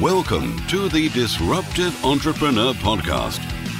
Welcome 0.00 0.58
to 0.66 0.88
the 0.88 1.08
Disruptive 1.10 2.04
Entrepreneur 2.04 2.72
Podcast. 2.72 3.38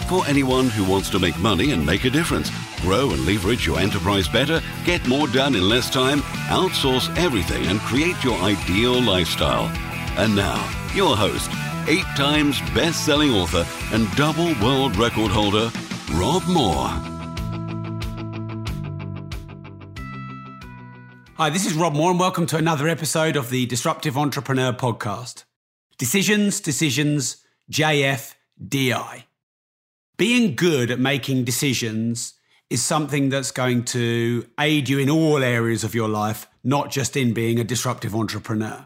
For 0.08 0.24
anyone 0.28 0.68
who 0.68 0.84
wants 0.84 1.10
to 1.10 1.18
make 1.18 1.36
money 1.40 1.72
and 1.72 1.84
make 1.84 2.04
a 2.04 2.10
difference, 2.10 2.52
grow 2.82 3.10
and 3.10 3.26
leverage 3.26 3.66
your 3.66 3.80
enterprise 3.80 4.28
better, 4.28 4.60
get 4.84 5.04
more 5.08 5.26
done 5.26 5.56
in 5.56 5.68
less 5.68 5.90
time, 5.90 6.20
outsource 6.50 7.12
everything, 7.18 7.66
and 7.66 7.80
create 7.80 8.22
your 8.22 8.38
ideal 8.42 9.02
lifestyle. 9.02 9.64
And 10.16 10.36
now, 10.36 10.54
your 10.94 11.16
host, 11.16 11.50
eight 11.88 12.06
times 12.16 12.60
best 12.70 13.04
selling 13.04 13.32
author 13.32 13.66
and 13.92 14.08
double 14.14 14.54
world 14.64 14.94
record 14.96 15.32
holder, 15.32 15.68
Rob 16.12 16.46
Moore. 16.46 16.90
Hi, 21.36 21.50
this 21.50 21.66
is 21.66 21.74
Rob 21.74 21.94
Moore, 21.94 22.12
and 22.12 22.20
welcome 22.20 22.46
to 22.46 22.56
another 22.56 22.86
episode 22.86 23.34
of 23.34 23.50
the 23.50 23.66
Disruptive 23.66 24.16
Entrepreneur 24.16 24.72
Podcast. 24.72 25.42
Decisions, 26.04 26.60
decisions, 26.60 27.38
JFDI. 27.72 29.22
Being 30.18 30.54
good 30.54 30.90
at 30.90 31.00
making 31.00 31.44
decisions 31.44 32.34
is 32.68 32.84
something 32.84 33.30
that's 33.30 33.50
going 33.50 33.86
to 33.86 34.46
aid 34.60 34.90
you 34.90 34.98
in 34.98 35.08
all 35.08 35.42
areas 35.42 35.82
of 35.82 35.94
your 35.94 36.10
life, 36.10 36.46
not 36.62 36.90
just 36.90 37.16
in 37.16 37.32
being 37.32 37.58
a 37.58 37.64
disruptive 37.64 38.14
entrepreneur. 38.14 38.84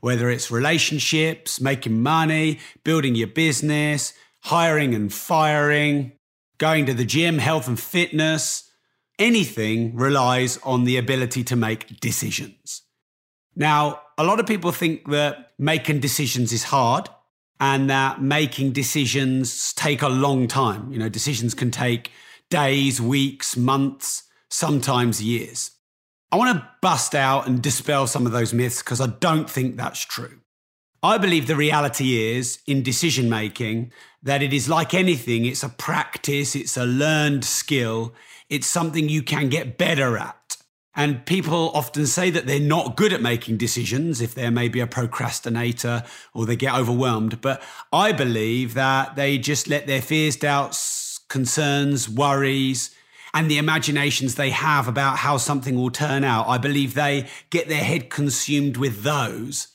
Whether 0.00 0.28
it's 0.28 0.50
relationships, 0.50 1.58
making 1.58 2.02
money, 2.02 2.58
building 2.84 3.14
your 3.14 3.28
business, 3.28 4.12
hiring 4.40 4.94
and 4.94 5.10
firing, 5.10 6.12
going 6.58 6.84
to 6.84 6.92
the 6.92 7.06
gym, 7.06 7.38
health 7.38 7.66
and 7.66 7.80
fitness, 7.80 8.70
anything 9.18 9.96
relies 9.96 10.58
on 10.58 10.84
the 10.84 10.98
ability 10.98 11.44
to 11.44 11.56
make 11.56 11.98
decisions. 11.98 12.82
Now, 13.58 14.00
a 14.16 14.22
lot 14.24 14.38
of 14.38 14.46
people 14.46 14.70
think 14.70 15.10
that 15.10 15.50
making 15.58 15.98
decisions 15.98 16.52
is 16.52 16.62
hard 16.62 17.08
and 17.58 17.90
that 17.90 18.22
making 18.22 18.70
decisions 18.72 19.72
take 19.74 20.00
a 20.00 20.08
long 20.08 20.46
time. 20.46 20.92
You 20.92 20.98
know, 21.00 21.08
decisions 21.08 21.54
can 21.54 21.72
take 21.72 22.12
days, 22.50 23.00
weeks, 23.00 23.56
months, 23.56 24.22
sometimes 24.48 25.20
years. 25.20 25.72
I 26.30 26.36
want 26.36 26.56
to 26.56 26.68
bust 26.80 27.16
out 27.16 27.48
and 27.48 27.60
dispel 27.60 28.06
some 28.06 28.26
of 28.26 28.32
those 28.32 28.54
myths 28.54 28.80
because 28.80 29.00
I 29.00 29.08
don't 29.08 29.50
think 29.50 29.76
that's 29.76 30.04
true. 30.04 30.40
I 31.02 31.18
believe 31.18 31.48
the 31.48 31.56
reality 31.56 32.22
is 32.22 32.60
in 32.66 32.84
decision 32.84 33.28
making 33.28 33.92
that 34.22 34.42
it 34.42 34.52
is 34.52 34.68
like 34.68 34.94
anything, 34.94 35.46
it's 35.46 35.64
a 35.64 35.68
practice, 35.68 36.54
it's 36.54 36.76
a 36.76 36.84
learned 36.84 37.44
skill, 37.44 38.14
it's 38.48 38.66
something 38.68 39.08
you 39.08 39.22
can 39.22 39.48
get 39.48 39.78
better 39.78 40.16
at. 40.16 40.37
And 40.98 41.24
people 41.24 41.70
often 41.74 42.06
say 42.06 42.28
that 42.30 42.46
they're 42.46 42.58
not 42.58 42.96
good 42.96 43.12
at 43.12 43.22
making 43.22 43.56
decisions 43.56 44.20
if 44.20 44.34
they're 44.34 44.50
maybe 44.50 44.80
a 44.80 44.86
procrastinator 44.88 46.02
or 46.34 46.44
they 46.44 46.56
get 46.56 46.74
overwhelmed. 46.74 47.40
But 47.40 47.62
I 47.92 48.10
believe 48.10 48.74
that 48.74 49.14
they 49.14 49.38
just 49.38 49.68
let 49.68 49.86
their 49.86 50.02
fears, 50.02 50.34
doubts, 50.34 51.20
concerns, 51.28 52.08
worries, 52.08 52.92
and 53.32 53.48
the 53.48 53.58
imaginations 53.58 54.34
they 54.34 54.50
have 54.50 54.88
about 54.88 55.18
how 55.18 55.36
something 55.36 55.76
will 55.76 55.90
turn 55.90 56.24
out, 56.24 56.48
I 56.48 56.58
believe 56.58 56.94
they 56.94 57.28
get 57.50 57.68
their 57.68 57.84
head 57.84 58.10
consumed 58.10 58.76
with 58.76 59.04
those 59.04 59.68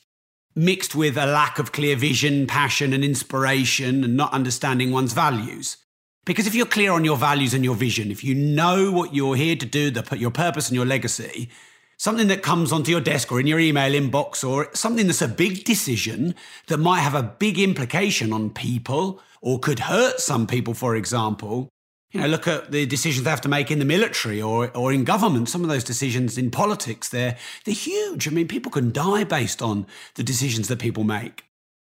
mixed 0.56 0.94
with 0.94 1.18
a 1.18 1.26
lack 1.26 1.58
of 1.58 1.72
clear 1.72 1.96
vision, 1.96 2.48
passion, 2.48 2.94
and 2.94 3.04
inspiration, 3.04 4.04
and 4.04 4.18
not 4.18 4.34
understanding 4.34 4.92
one's 4.92 5.14
values. 5.14 5.78
Because 6.26 6.48
if 6.48 6.56
you're 6.56 6.66
clear 6.66 6.92
on 6.92 7.04
your 7.04 7.18
values 7.18 7.54
and 7.54 7.64
your 7.64 7.76
vision, 7.76 8.10
if 8.10 8.24
you 8.24 8.34
know 8.34 8.92
what 8.92 9.14
you're 9.14 9.36
here 9.36 9.56
to 9.56 9.66
do, 9.66 9.92
the, 9.92 10.18
your 10.18 10.32
purpose 10.32 10.70
and 10.70 10.76
your 10.76 10.86
legacy, 10.86 11.50
something 11.98 12.28
that 12.28 12.42
comes 12.42 12.72
onto 12.72 12.92
your 12.92 13.02
desk 13.02 13.32
or 13.32 13.40
in 13.40 13.48
your 13.48 13.60
email 13.60 13.92
inbox, 13.92 14.48
or 14.48 14.70
something 14.74 15.08
that's 15.08 15.22
a 15.22 15.28
big 15.28 15.66
decision 15.66 16.34
that 16.68 16.78
might 16.78 17.02
have 17.02 17.16
a 17.16 17.24
big 17.24 17.60
implication 17.60 18.32
on 18.32 18.50
people 18.50 19.22
or 19.42 19.60
could 19.60 19.80
hurt 19.80 20.22
some 20.22 20.48
people, 20.48 20.74
for 20.74 20.96
example, 20.96 21.68
you 22.14 22.22
know, 22.22 22.28
look 22.28 22.48
at 22.48 22.72
the 22.72 22.86
decisions 22.86 23.24
they 23.24 23.30
have 23.30 23.42
to 23.42 23.50
make 23.50 23.72
in 23.72 23.80
the 23.80 23.86
military 23.86 24.42
or, 24.42 24.70
or 24.78 24.94
in 24.94 25.04
government. 25.04 25.50
Some 25.50 25.64
of 25.64 25.70
those 25.70 25.83
decisions 25.83 26.38
in 26.38 26.52
politics, 26.52 27.10
they're, 27.10 27.36
they're 27.66 27.73
huge. 27.73 28.28
I 28.28 28.32
mean, 28.32 28.48
people 28.48 28.72
can 28.72 28.92
die 28.92 29.23
based 29.23 29.62
on 29.62 29.88
the 30.14 30.23
decisions 30.23 30.67
that 30.67 30.80
people 30.80 31.04
make. 31.04 31.44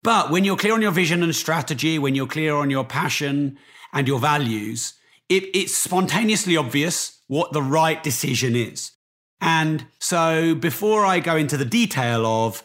But 0.03 0.31
when 0.31 0.45
you're 0.45 0.57
clear 0.57 0.75
on 0.75 0.83
your 0.83 0.91
vision 0.91 1.23
and 1.23 1.35
strategy, 1.35 1.99
when 1.99 2.15
you're 2.15 2.27
clear 2.27 2.57
on 2.57 2.69
your 2.69 2.85
passion 2.85 3.59
and 3.93 4.07
your 4.07 4.19
values, 4.19 4.95
it, 5.29 5.45
it's 5.55 5.77
spontaneously 5.77 6.57
obvious 6.57 7.21
what 7.27 7.53
the 7.53 7.63
right 7.63 8.03
decision 8.03 8.57
is. 8.57 8.93
And 9.41 9.87
so 9.99 10.55
before 10.55 11.05
I 11.05 11.21
go 11.21 11.37
into 11.37 11.57
the 11.57 11.65
detail 11.65 12.27
of 12.27 12.65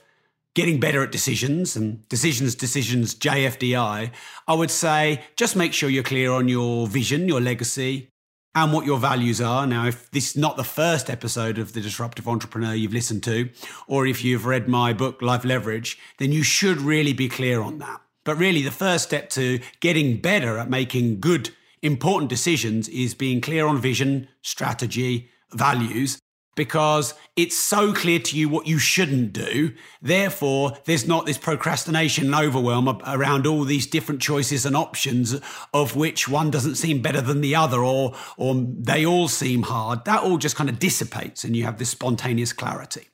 getting 0.55 0.79
better 0.79 1.03
at 1.03 1.11
decisions 1.11 1.75
and 1.75 2.07
decisions, 2.09 2.55
decisions, 2.55 3.15
JFDI, 3.15 4.11
I 4.47 4.53
would 4.53 4.71
say 4.71 5.23
just 5.35 5.55
make 5.55 5.73
sure 5.73 5.89
you're 5.89 6.03
clear 6.03 6.31
on 6.31 6.47
your 6.47 6.87
vision, 6.87 7.27
your 7.27 7.41
legacy, 7.41 8.09
and 8.55 8.71
what 8.71 8.85
your 8.85 8.99
values 8.99 9.41
are. 9.41 9.65
Now, 9.65 9.87
if 9.87 10.11
this 10.11 10.31
is 10.31 10.37
not 10.37 10.57
the 10.57 10.63
first 10.63 11.09
episode 11.09 11.57
of 11.57 11.73
The 11.73 11.81
Disruptive 11.81 12.27
Entrepreneur 12.27 12.75
you've 12.75 12.93
listened 12.93 13.23
to, 13.23 13.49
or 13.87 14.05
if 14.05 14.23
you've 14.23 14.45
read 14.45 14.67
my 14.67 14.93
book, 14.93 15.21
Life 15.21 15.43
Leverage, 15.43 15.97
then 16.19 16.31
you 16.31 16.43
should 16.43 16.79
really 16.79 17.13
be 17.13 17.29
clear 17.29 17.61
on 17.61 17.79
that. 17.79 18.01
But 18.23 18.37
really, 18.37 18.61
the 18.61 18.71
first 18.71 19.05
step 19.05 19.29
to 19.31 19.59
getting 19.79 20.17
better 20.17 20.57
at 20.57 20.69
making 20.69 21.19
good, 21.19 21.51
important 21.81 22.29
decisions 22.29 22.87
is 22.89 23.13
being 23.13 23.41
clear 23.41 23.67
on 23.67 23.79
vision, 23.79 24.27
strategy, 24.41 25.29
values, 25.51 26.19
because 26.55 27.13
it's 27.35 27.57
so 27.57 27.93
clear 27.93 28.19
to 28.19 28.37
you 28.37 28.47
what 28.47 28.67
you 28.67 28.77
shouldn't 28.77 29.33
do. 29.33 29.73
Therefore, 30.01 30.77
there's 30.85 31.07
not 31.07 31.25
this 31.25 31.37
procrastination 31.37 32.25
and 32.25 32.35
overwhelm 32.35 33.01
around 33.05 33.47
all 33.47 33.63
these 33.63 33.87
different 33.87 34.21
choices 34.21 34.65
and 34.65 34.75
options 34.75 35.35
of 35.73 35.95
which 35.95 36.27
one 36.27 36.51
doesn't 36.51 36.75
seem 36.75 37.01
better 37.01 37.21
than 37.21 37.41
the 37.41 37.55
other 37.55 37.83
or, 37.83 38.13
or 38.37 38.55
they 38.55 39.05
all 39.05 39.27
seem 39.27 39.63
hard. 39.63 40.05
That 40.05 40.23
all 40.23 40.37
just 40.37 40.55
kind 40.55 40.69
of 40.69 40.79
dissipates 40.79 41.43
and 41.43 41.55
you 41.55 41.63
have 41.63 41.79
this 41.79 41.89
spontaneous 41.89 42.53
clarity. 42.53 43.07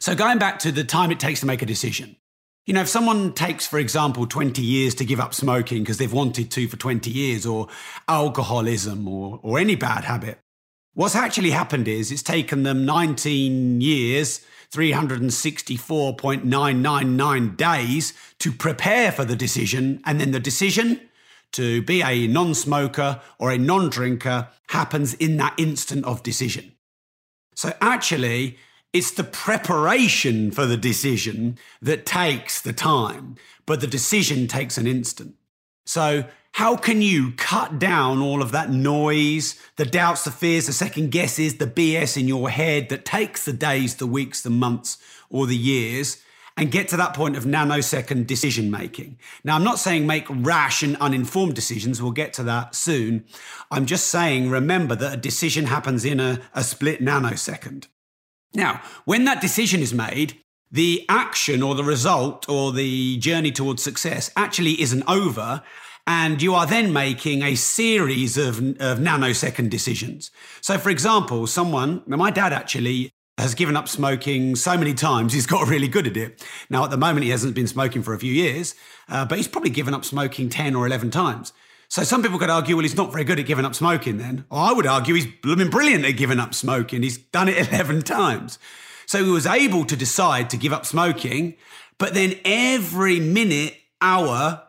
So, 0.00 0.14
going 0.14 0.38
back 0.38 0.60
to 0.60 0.70
the 0.70 0.84
time 0.84 1.10
it 1.10 1.18
takes 1.18 1.40
to 1.40 1.46
make 1.46 1.62
a 1.62 1.66
decision. 1.66 2.16
You 2.68 2.74
know, 2.74 2.82
if 2.82 2.88
someone 2.88 3.32
takes, 3.32 3.66
for 3.66 3.78
example, 3.78 4.26
20 4.26 4.60
years 4.60 4.94
to 4.96 5.04
give 5.06 5.20
up 5.20 5.32
smoking 5.32 5.82
because 5.82 5.96
they've 5.96 6.12
wanted 6.12 6.50
to 6.50 6.68
for 6.68 6.76
20 6.76 7.10
years, 7.10 7.46
or 7.46 7.68
alcoholism, 8.06 9.08
or, 9.08 9.40
or 9.42 9.58
any 9.58 9.74
bad 9.74 10.04
habit, 10.04 10.38
What's 10.98 11.14
actually 11.14 11.52
happened 11.52 11.86
is 11.86 12.10
it's 12.10 12.24
taken 12.24 12.64
them 12.64 12.84
19 12.84 13.80
years, 13.80 14.44
364.999 14.72 17.56
days 17.56 18.14
to 18.40 18.50
prepare 18.50 19.12
for 19.12 19.24
the 19.24 19.36
decision. 19.36 20.02
And 20.04 20.20
then 20.20 20.32
the 20.32 20.40
decision 20.40 21.00
to 21.52 21.82
be 21.82 22.02
a 22.02 22.26
non 22.26 22.52
smoker 22.52 23.20
or 23.38 23.52
a 23.52 23.58
non 23.58 23.90
drinker 23.90 24.48
happens 24.70 25.14
in 25.14 25.36
that 25.36 25.54
instant 25.56 26.04
of 26.04 26.24
decision. 26.24 26.72
So 27.54 27.72
actually, 27.80 28.58
it's 28.98 29.12
the 29.12 29.22
preparation 29.22 30.50
for 30.50 30.66
the 30.66 30.76
decision 30.76 31.56
that 31.80 32.04
takes 32.04 32.60
the 32.60 32.72
time, 32.72 33.36
but 33.64 33.80
the 33.80 33.86
decision 33.86 34.48
takes 34.48 34.76
an 34.76 34.88
instant. 34.88 35.36
So 35.86 36.24
how 36.54 36.76
can 36.76 37.00
you 37.00 37.30
cut 37.36 37.78
down 37.78 38.20
all 38.20 38.42
of 38.42 38.50
that 38.50 38.70
noise, 38.70 39.54
the 39.76 39.84
doubts, 39.84 40.24
the 40.24 40.32
fears, 40.32 40.66
the 40.66 40.72
second 40.72 41.12
guesses, 41.12 41.58
the 41.58 41.68
BS 41.68 42.20
in 42.20 42.26
your 42.26 42.50
head 42.50 42.88
that 42.88 43.04
takes 43.04 43.44
the 43.44 43.52
days, 43.52 43.94
the 43.94 44.06
weeks, 44.06 44.42
the 44.42 44.50
months, 44.50 44.98
or 45.30 45.46
the 45.46 45.56
years, 45.56 46.20
and 46.56 46.72
get 46.72 46.88
to 46.88 46.96
that 46.96 47.14
point 47.14 47.36
of 47.36 47.44
nanosecond 47.44 48.26
decision 48.26 48.68
making? 48.68 49.16
Now, 49.44 49.54
I'm 49.54 49.62
not 49.62 49.78
saying 49.78 50.08
make 50.08 50.26
rash 50.28 50.82
and 50.82 50.96
uninformed 50.96 51.54
decisions, 51.54 52.02
we'll 52.02 52.10
get 52.10 52.32
to 52.32 52.42
that 52.42 52.74
soon. 52.74 53.26
I'm 53.70 53.86
just 53.86 54.08
saying 54.08 54.50
remember 54.50 54.96
that 54.96 55.14
a 55.14 55.16
decision 55.16 55.66
happens 55.66 56.04
in 56.04 56.18
a, 56.18 56.40
a 56.52 56.64
split 56.64 57.00
nanosecond. 57.00 57.86
Now, 58.54 58.82
when 59.04 59.24
that 59.24 59.40
decision 59.40 59.80
is 59.80 59.92
made, 59.92 60.38
the 60.70 61.04
action 61.08 61.62
or 61.62 61.74
the 61.74 61.84
result 61.84 62.48
or 62.48 62.72
the 62.72 63.18
journey 63.18 63.50
towards 63.52 63.82
success 63.82 64.30
actually 64.36 64.80
isn't 64.80 65.04
over 65.08 65.62
and 66.08 66.40
you 66.40 66.54
are 66.54 66.66
then 66.66 66.90
making 66.90 67.42
a 67.42 67.54
series 67.54 68.38
of, 68.38 68.58
of 68.80 68.98
nanosecond 68.98 69.68
decisions. 69.68 70.30
So, 70.62 70.78
for 70.78 70.88
example, 70.88 71.46
someone, 71.46 72.02
my 72.06 72.30
dad 72.30 72.54
actually 72.54 73.10
has 73.36 73.54
given 73.54 73.76
up 73.76 73.88
smoking 73.88 74.56
so 74.56 74.78
many 74.78 74.94
times, 74.94 75.34
he's 75.34 75.46
got 75.46 75.68
really 75.68 75.86
good 75.86 76.06
at 76.06 76.16
it. 76.16 76.42
Now, 76.70 76.84
at 76.84 76.90
the 76.90 76.96
moment, 76.96 77.24
he 77.24 77.30
hasn't 77.30 77.54
been 77.54 77.66
smoking 77.66 78.02
for 78.02 78.14
a 78.14 78.18
few 78.18 78.32
years, 78.32 78.74
uh, 79.10 79.26
but 79.26 79.36
he's 79.36 79.48
probably 79.48 79.70
given 79.70 79.92
up 79.92 80.04
smoking 80.04 80.48
10 80.48 80.74
or 80.74 80.86
11 80.86 81.10
times. 81.10 81.52
So 81.88 82.02
some 82.02 82.22
people 82.22 82.38
could 82.38 82.50
argue, 82.50 82.76
well, 82.76 82.82
he's 82.82 82.96
not 82.96 83.10
very 83.10 83.24
good 83.24 83.38
at 83.38 83.46
giving 83.46 83.64
up 83.64 83.74
smoking 83.74 84.18
then. 84.18 84.44
Or 84.50 84.60
I 84.60 84.72
would 84.72 84.86
argue 84.86 85.14
he's 85.14 85.26
blooming 85.26 85.70
brilliant 85.70 86.04
at 86.04 86.12
giving 86.12 86.38
up 86.38 86.54
smoking. 86.54 87.02
He's 87.02 87.18
done 87.18 87.48
it 87.48 87.68
11 87.72 88.02
times. 88.02 88.58
So 89.06 89.24
he 89.24 89.30
was 89.30 89.46
able 89.46 89.86
to 89.86 89.96
decide 89.96 90.50
to 90.50 90.58
give 90.58 90.72
up 90.72 90.84
smoking, 90.84 91.54
but 91.96 92.12
then 92.12 92.34
every 92.44 93.18
minute, 93.20 93.74
hour, 94.02 94.62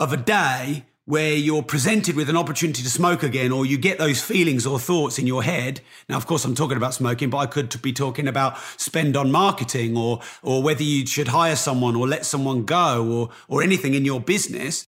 of 0.00 0.12
a 0.12 0.16
day 0.16 0.84
where 1.06 1.34
you're 1.34 1.62
presented 1.62 2.16
with 2.16 2.30
an 2.30 2.36
opportunity 2.36 2.82
to 2.82 2.90
smoke 2.90 3.22
again, 3.22 3.52
or 3.52 3.66
you 3.66 3.76
get 3.76 3.98
those 3.98 4.22
feelings 4.22 4.66
or 4.66 4.78
thoughts 4.78 5.18
in 5.18 5.26
your 5.26 5.42
head. 5.42 5.80
Now, 6.08 6.16
of 6.16 6.26
course, 6.26 6.44
I'm 6.44 6.54
talking 6.54 6.78
about 6.78 6.94
smoking, 6.94 7.28
but 7.28 7.38
I 7.38 7.46
could 7.46 7.80
be 7.82 7.92
talking 7.92 8.26
about 8.26 8.58
spend 8.78 9.16
on 9.16 9.30
marketing 9.30 9.96
or, 9.96 10.20
or 10.42 10.62
whether 10.62 10.82
you 10.82 11.06
should 11.06 11.28
hire 11.28 11.56
someone 11.56 11.94
or 11.94 12.08
let 12.08 12.24
someone 12.24 12.64
go 12.64 13.06
or, 13.06 13.30
or 13.48 13.62
anything 13.62 13.94
in 13.94 14.04
your 14.04 14.20
business. 14.20 14.88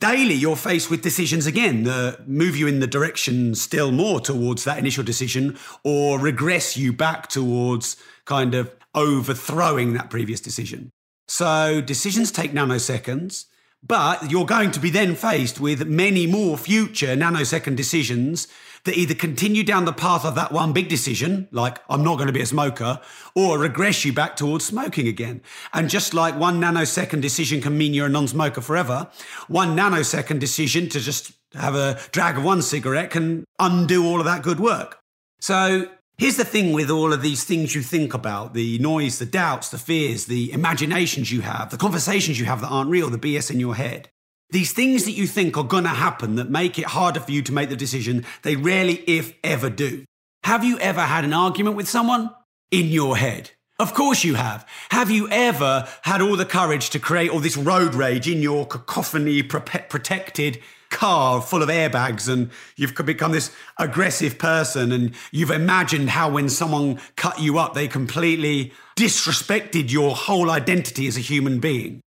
Daily, 0.00 0.32
you're 0.32 0.56
faced 0.56 0.90
with 0.90 1.02
decisions 1.02 1.44
again 1.44 1.82
that 1.82 2.26
move 2.26 2.56
you 2.56 2.66
in 2.66 2.80
the 2.80 2.86
direction 2.86 3.54
still 3.54 3.92
more 3.92 4.18
towards 4.18 4.64
that 4.64 4.78
initial 4.78 5.04
decision 5.04 5.58
or 5.84 6.18
regress 6.18 6.74
you 6.74 6.90
back 6.90 7.28
towards 7.28 7.96
kind 8.24 8.54
of 8.54 8.74
overthrowing 8.94 9.92
that 9.92 10.08
previous 10.08 10.40
decision. 10.40 10.90
So 11.28 11.82
decisions 11.82 12.32
take 12.32 12.52
nanoseconds. 12.52 13.44
But 13.82 14.30
you're 14.30 14.46
going 14.46 14.72
to 14.72 14.80
be 14.80 14.90
then 14.90 15.14
faced 15.14 15.58
with 15.58 15.86
many 15.86 16.26
more 16.26 16.58
future 16.58 17.16
nanosecond 17.16 17.76
decisions 17.76 18.46
that 18.84 18.96
either 18.96 19.14
continue 19.14 19.62
down 19.62 19.84
the 19.84 19.92
path 19.92 20.24
of 20.24 20.34
that 20.34 20.52
one 20.52 20.72
big 20.72 20.88
decision, 20.88 21.48
like 21.52 21.78
I'm 21.88 22.02
not 22.02 22.16
going 22.16 22.28
to 22.28 22.32
be 22.32 22.40
a 22.40 22.46
smoker, 22.46 23.00
or 23.34 23.58
regress 23.58 24.04
you 24.04 24.12
back 24.12 24.36
towards 24.36 24.64
smoking 24.64 25.08
again. 25.08 25.42
And 25.72 25.90
just 25.90 26.14
like 26.14 26.38
one 26.38 26.60
nanosecond 26.60 27.20
decision 27.20 27.60
can 27.60 27.76
mean 27.76 27.94
you're 27.94 28.06
a 28.06 28.10
non 28.10 28.28
smoker 28.28 28.60
forever, 28.60 29.08
one 29.48 29.76
nanosecond 29.76 30.38
decision 30.40 30.88
to 30.90 31.00
just 31.00 31.32
have 31.54 31.74
a 31.74 31.98
drag 32.12 32.38
of 32.38 32.44
one 32.44 32.62
cigarette 32.62 33.10
can 33.10 33.44
undo 33.58 34.06
all 34.06 34.20
of 34.20 34.26
that 34.26 34.42
good 34.42 34.60
work. 34.60 34.98
So 35.40 35.88
Here's 36.20 36.36
the 36.36 36.44
thing 36.44 36.74
with 36.74 36.90
all 36.90 37.14
of 37.14 37.22
these 37.22 37.44
things 37.44 37.74
you 37.74 37.80
think 37.80 38.12
about 38.12 38.52
the 38.52 38.78
noise, 38.78 39.18
the 39.18 39.24
doubts, 39.24 39.70
the 39.70 39.78
fears, 39.78 40.26
the 40.26 40.52
imaginations 40.52 41.32
you 41.32 41.40
have, 41.40 41.70
the 41.70 41.78
conversations 41.78 42.38
you 42.38 42.44
have 42.44 42.60
that 42.60 42.68
aren't 42.68 42.90
real, 42.90 43.08
the 43.08 43.16
BS 43.16 43.50
in 43.50 43.58
your 43.58 43.74
head. 43.74 44.10
These 44.52 44.72
things 44.72 45.04
that 45.04 45.12
you 45.12 45.28
think 45.28 45.56
are 45.56 45.64
going 45.64 45.84
to 45.84 45.90
happen 45.90 46.34
that 46.34 46.50
make 46.50 46.78
it 46.78 46.86
harder 46.86 47.20
for 47.20 47.30
you 47.30 47.40
to 47.42 47.52
make 47.52 47.68
the 47.68 47.76
decision, 47.76 48.26
they 48.42 48.56
rarely, 48.56 49.04
if 49.06 49.32
ever, 49.44 49.70
do. 49.70 50.04
Have 50.42 50.64
you 50.64 50.78
ever 50.80 51.02
had 51.02 51.24
an 51.24 51.32
argument 51.32 51.76
with 51.76 51.88
someone? 51.88 52.30
In 52.70 52.86
your 52.86 53.16
head. 53.16 53.52
Of 53.78 53.94
course 53.94 54.24
you 54.24 54.34
have. 54.34 54.68
Have 54.90 55.10
you 55.10 55.28
ever 55.30 55.88
had 56.02 56.20
all 56.20 56.36
the 56.36 56.44
courage 56.44 56.90
to 56.90 56.98
create 56.98 57.30
all 57.30 57.40
this 57.40 57.56
road 57.56 57.94
rage 57.94 58.28
in 58.28 58.42
your 58.42 58.66
cacophony 58.66 59.42
protected 59.42 60.60
car 60.90 61.40
full 61.40 61.62
of 61.62 61.68
airbags 61.68 62.28
and 62.28 62.50
you've 62.76 62.94
become 62.94 63.32
this 63.32 63.54
aggressive 63.78 64.38
person 64.38 64.92
and 64.92 65.14
you've 65.30 65.50
imagined 65.50 66.10
how 66.10 66.28
when 66.28 66.48
someone 66.48 67.00
cut 67.16 67.40
you 67.40 67.58
up, 67.58 67.74
they 67.74 67.88
completely 67.88 68.72
disrespected 68.96 69.90
your 69.90 70.14
whole 70.14 70.50
identity 70.50 71.06
as 71.06 71.16
a 71.16 71.20
human 71.20 71.60
being. 71.60 72.02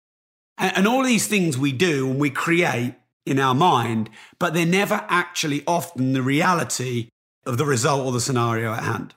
And, 0.63 0.87
all 0.87 1.03
these 1.03 1.27
things 1.27 1.57
we 1.57 1.73
do 1.73 2.09
and 2.09 2.19
we 2.21 2.29
create 2.29 2.95
in 3.25 3.37
our 3.37 3.53
mind, 3.53 4.09
but 4.39 4.53
they're 4.53 4.65
never 4.65 5.05
actually 5.09 5.61
often 5.67 6.13
the 6.13 6.21
reality 6.21 7.09
of 7.45 7.57
the 7.57 7.65
result 7.65 8.05
or 8.05 8.13
the 8.13 8.21
scenario 8.21 8.71
at 8.71 8.83
hand. 8.83 9.13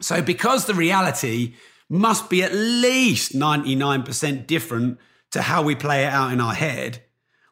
So, 0.00 0.20
because 0.20 0.64
the 0.64 0.74
reality 0.74 1.54
must 1.88 2.28
be 2.28 2.42
at 2.42 2.52
least 2.52 3.32
99% 3.32 4.48
different 4.48 4.98
to 5.30 5.42
how 5.42 5.62
we 5.62 5.76
play 5.76 6.04
it 6.04 6.12
out 6.12 6.32
in 6.32 6.40
our 6.40 6.54
head, 6.54 7.04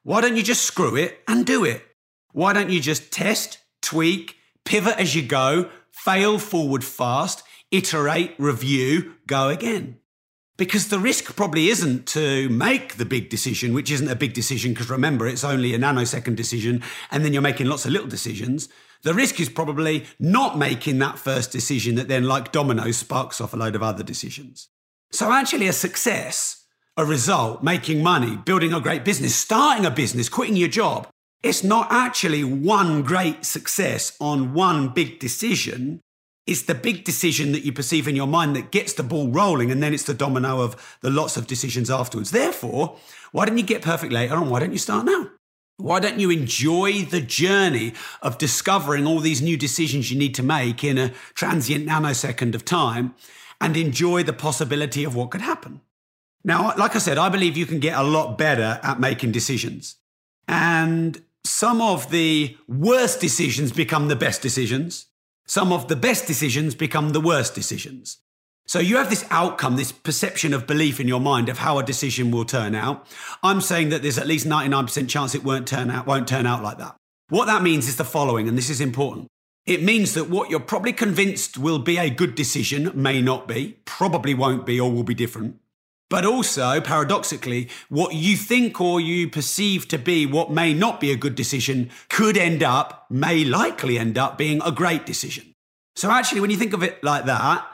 why 0.02 0.20
don't 0.20 0.36
you 0.36 0.42
just 0.42 0.64
screw 0.64 0.96
it 0.96 1.20
and 1.28 1.46
do 1.46 1.64
it? 1.64 1.84
Why 2.32 2.52
don't 2.52 2.70
you 2.70 2.80
just 2.80 3.12
test, 3.12 3.58
tweak, 3.80 4.38
pivot 4.64 4.98
as 4.98 5.14
you 5.14 5.22
go, 5.22 5.70
fail 5.92 6.40
forward 6.40 6.82
fast, 6.82 7.44
iterate, 7.70 8.34
review, 8.38 9.14
go 9.28 9.50
again? 9.50 9.99
Because 10.60 10.88
the 10.88 10.98
risk 10.98 11.36
probably 11.36 11.68
isn't 11.68 12.04
to 12.08 12.50
make 12.50 12.96
the 12.96 13.06
big 13.06 13.30
decision, 13.30 13.72
which 13.72 13.90
isn't 13.90 14.10
a 14.10 14.14
big 14.14 14.34
decision, 14.34 14.74
because 14.74 14.90
remember, 14.90 15.26
it's 15.26 15.42
only 15.42 15.72
a 15.72 15.78
nanosecond 15.78 16.36
decision, 16.36 16.82
and 17.10 17.24
then 17.24 17.32
you're 17.32 17.40
making 17.40 17.66
lots 17.66 17.86
of 17.86 17.92
little 17.92 18.06
decisions. 18.06 18.68
The 19.02 19.14
risk 19.14 19.40
is 19.40 19.48
probably 19.48 20.04
not 20.18 20.58
making 20.58 20.98
that 20.98 21.18
first 21.18 21.50
decision 21.50 21.94
that 21.94 22.08
then, 22.08 22.24
like 22.24 22.52
dominoes, 22.52 22.98
sparks 22.98 23.40
off 23.40 23.54
a 23.54 23.56
load 23.56 23.74
of 23.74 23.82
other 23.82 24.02
decisions. 24.02 24.68
So, 25.10 25.32
actually, 25.32 25.66
a 25.66 25.72
success 25.72 26.66
a 26.94 27.06
result, 27.06 27.62
making 27.62 28.02
money, 28.02 28.36
building 28.36 28.74
a 28.74 28.82
great 28.82 29.02
business, 29.02 29.34
starting 29.34 29.86
a 29.86 29.90
business, 29.90 30.28
quitting 30.28 30.56
your 30.56 30.68
job. 30.68 31.08
It's 31.42 31.64
not 31.64 31.86
actually 31.90 32.44
one 32.44 33.00
great 33.00 33.46
success 33.46 34.14
on 34.20 34.52
one 34.52 34.90
big 34.90 35.20
decision. 35.20 36.02
It's 36.46 36.62
the 36.62 36.74
big 36.74 37.04
decision 37.04 37.52
that 37.52 37.64
you 37.64 37.72
perceive 37.72 38.08
in 38.08 38.16
your 38.16 38.26
mind 38.26 38.56
that 38.56 38.70
gets 38.70 38.92
the 38.94 39.02
ball 39.02 39.28
rolling, 39.28 39.70
and 39.70 39.82
then 39.82 39.94
it's 39.94 40.04
the 40.04 40.14
domino 40.14 40.60
of 40.60 40.98
the 41.00 41.10
lots 41.10 41.36
of 41.36 41.46
decisions 41.46 41.90
afterwards. 41.90 42.30
Therefore, 42.30 42.96
why 43.32 43.46
don't 43.46 43.58
you 43.58 43.64
get 43.64 43.82
perfect 43.82 44.12
later 44.12 44.34
and 44.34 44.50
why 44.50 44.60
don't 44.60 44.72
you 44.72 44.78
start 44.78 45.04
now? 45.04 45.30
Why 45.76 46.00
don't 46.00 46.20
you 46.20 46.30
enjoy 46.30 47.02
the 47.02 47.20
journey 47.20 47.94
of 48.20 48.38
discovering 48.38 49.06
all 49.06 49.20
these 49.20 49.40
new 49.40 49.56
decisions 49.56 50.10
you 50.10 50.18
need 50.18 50.34
to 50.34 50.42
make 50.42 50.84
in 50.84 50.98
a 50.98 51.12
transient 51.34 51.86
nanosecond 51.86 52.54
of 52.54 52.64
time 52.64 53.14
and 53.60 53.76
enjoy 53.76 54.22
the 54.22 54.32
possibility 54.32 55.04
of 55.04 55.14
what 55.14 55.30
could 55.30 55.40
happen? 55.40 55.80
Now, 56.44 56.74
like 56.76 56.96
I 56.96 56.98
said, 56.98 57.18
I 57.18 57.28
believe 57.28 57.56
you 57.56 57.66
can 57.66 57.80
get 57.80 57.98
a 57.98 58.02
lot 58.02 58.38
better 58.38 58.80
at 58.82 59.00
making 59.00 59.32
decisions. 59.32 59.96
And 60.48 61.22
some 61.44 61.80
of 61.80 62.10
the 62.10 62.56
worst 62.66 63.20
decisions 63.20 63.72
become 63.72 64.08
the 64.08 64.16
best 64.16 64.42
decisions. 64.42 65.06
Some 65.50 65.72
of 65.72 65.88
the 65.88 65.96
best 65.96 66.28
decisions 66.28 66.76
become 66.76 67.10
the 67.10 67.20
worst 67.20 67.56
decisions. 67.56 68.18
So 68.68 68.78
you 68.78 68.98
have 68.98 69.10
this 69.10 69.26
outcome, 69.30 69.74
this 69.74 69.90
perception 69.90 70.54
of 70.54 70.64
belief 70.64 71.00
in 71.00 71.08
your 71.08 71.18
mind 71.18 71.48
of 71.48 71.58
how 71.58 71.76
a 71.80 71.82
decision 71.82 72.30
will 72.30 72.44
turn 72.44 72.76
out. 72.76 73.04
I'm 73.42 73.60
saying 73.60 73.88
that 73.88 74.00
there's 74.00 74.16
at 74.16 74.28
least 74.28 74.46
99% 74.46 75.08
chance 75.08 75.34
it 75.34 75.42
won't 75.42 75.66
turn 75.66 75.90
out, 75.90 76.06
won't 76.06 76.28
turn 76.28 76.46
out 76.46 76.62
like 76.62 76.78
that. 76.78 76.94
What 77.30 77.46
that 77.46 77.64
means 77.64 77.88
is 77.88 77.96
the 77.96 78.04
following, 78.04 78.46
and 78.46 78.56
this 78.56 78.70
is 78.70 78.80
important. 78.80 79.26
It 79.66 79.82
means 79.82 80.14
that 80.14 80.30
what 80.30 80.50
you're 80.50 80.60
probably 80.60 80.92
convinced 80.92 81.58
will 81.58 81.80
be 81.80 81.96
a 81.98 82.10
good 82.10 82.36
decision 82.36 82.92
may 82.94 83.20
not 83.20 83.48
be, 83.48 83.78
probably 83.84 84.34
won't 84.34 84.64
be, 84.64 84.78
or 84.78 84.92
will 84.92 85.02
be 85.02 85.14
different. 85.14 85.56
But 86.10 86.26
also, 86.26 86.80
paradoxically, 86.80 87.68
what 87.88 88.14
you 88.14 88.36
think 88.36 88.80
or 88.80 89.00
you 89.00 89.30
perceive 89.30 89.86
to 89.88 89.98
be 89.98 90.26
what 90.26 90.50
may 90.50 90.74
not 90.74 91.00
be 91.00 91.12
a 91.12 91.16
good 91.16 91.36
decision 91.36 91.88
could 92.08 92.36
end 92.36 92.64
up, 92.64 93.06
may 93.08 93.44
likely 93.44 93.96
end 93.96 94.18
up 94.18 94.36
being 94.36 94.60
a 94.62 94.72
great 94.72 95.06
decision. 95.06 95.54
So, 95.94 96.10
actually, 96.10 96.40
when 96.40 96.50
you 96.50 96.56
think 96.56 96.72
of 96.72 96.82
it 96.82 97.02
like 97.04 97.26
that, 97.26 97.64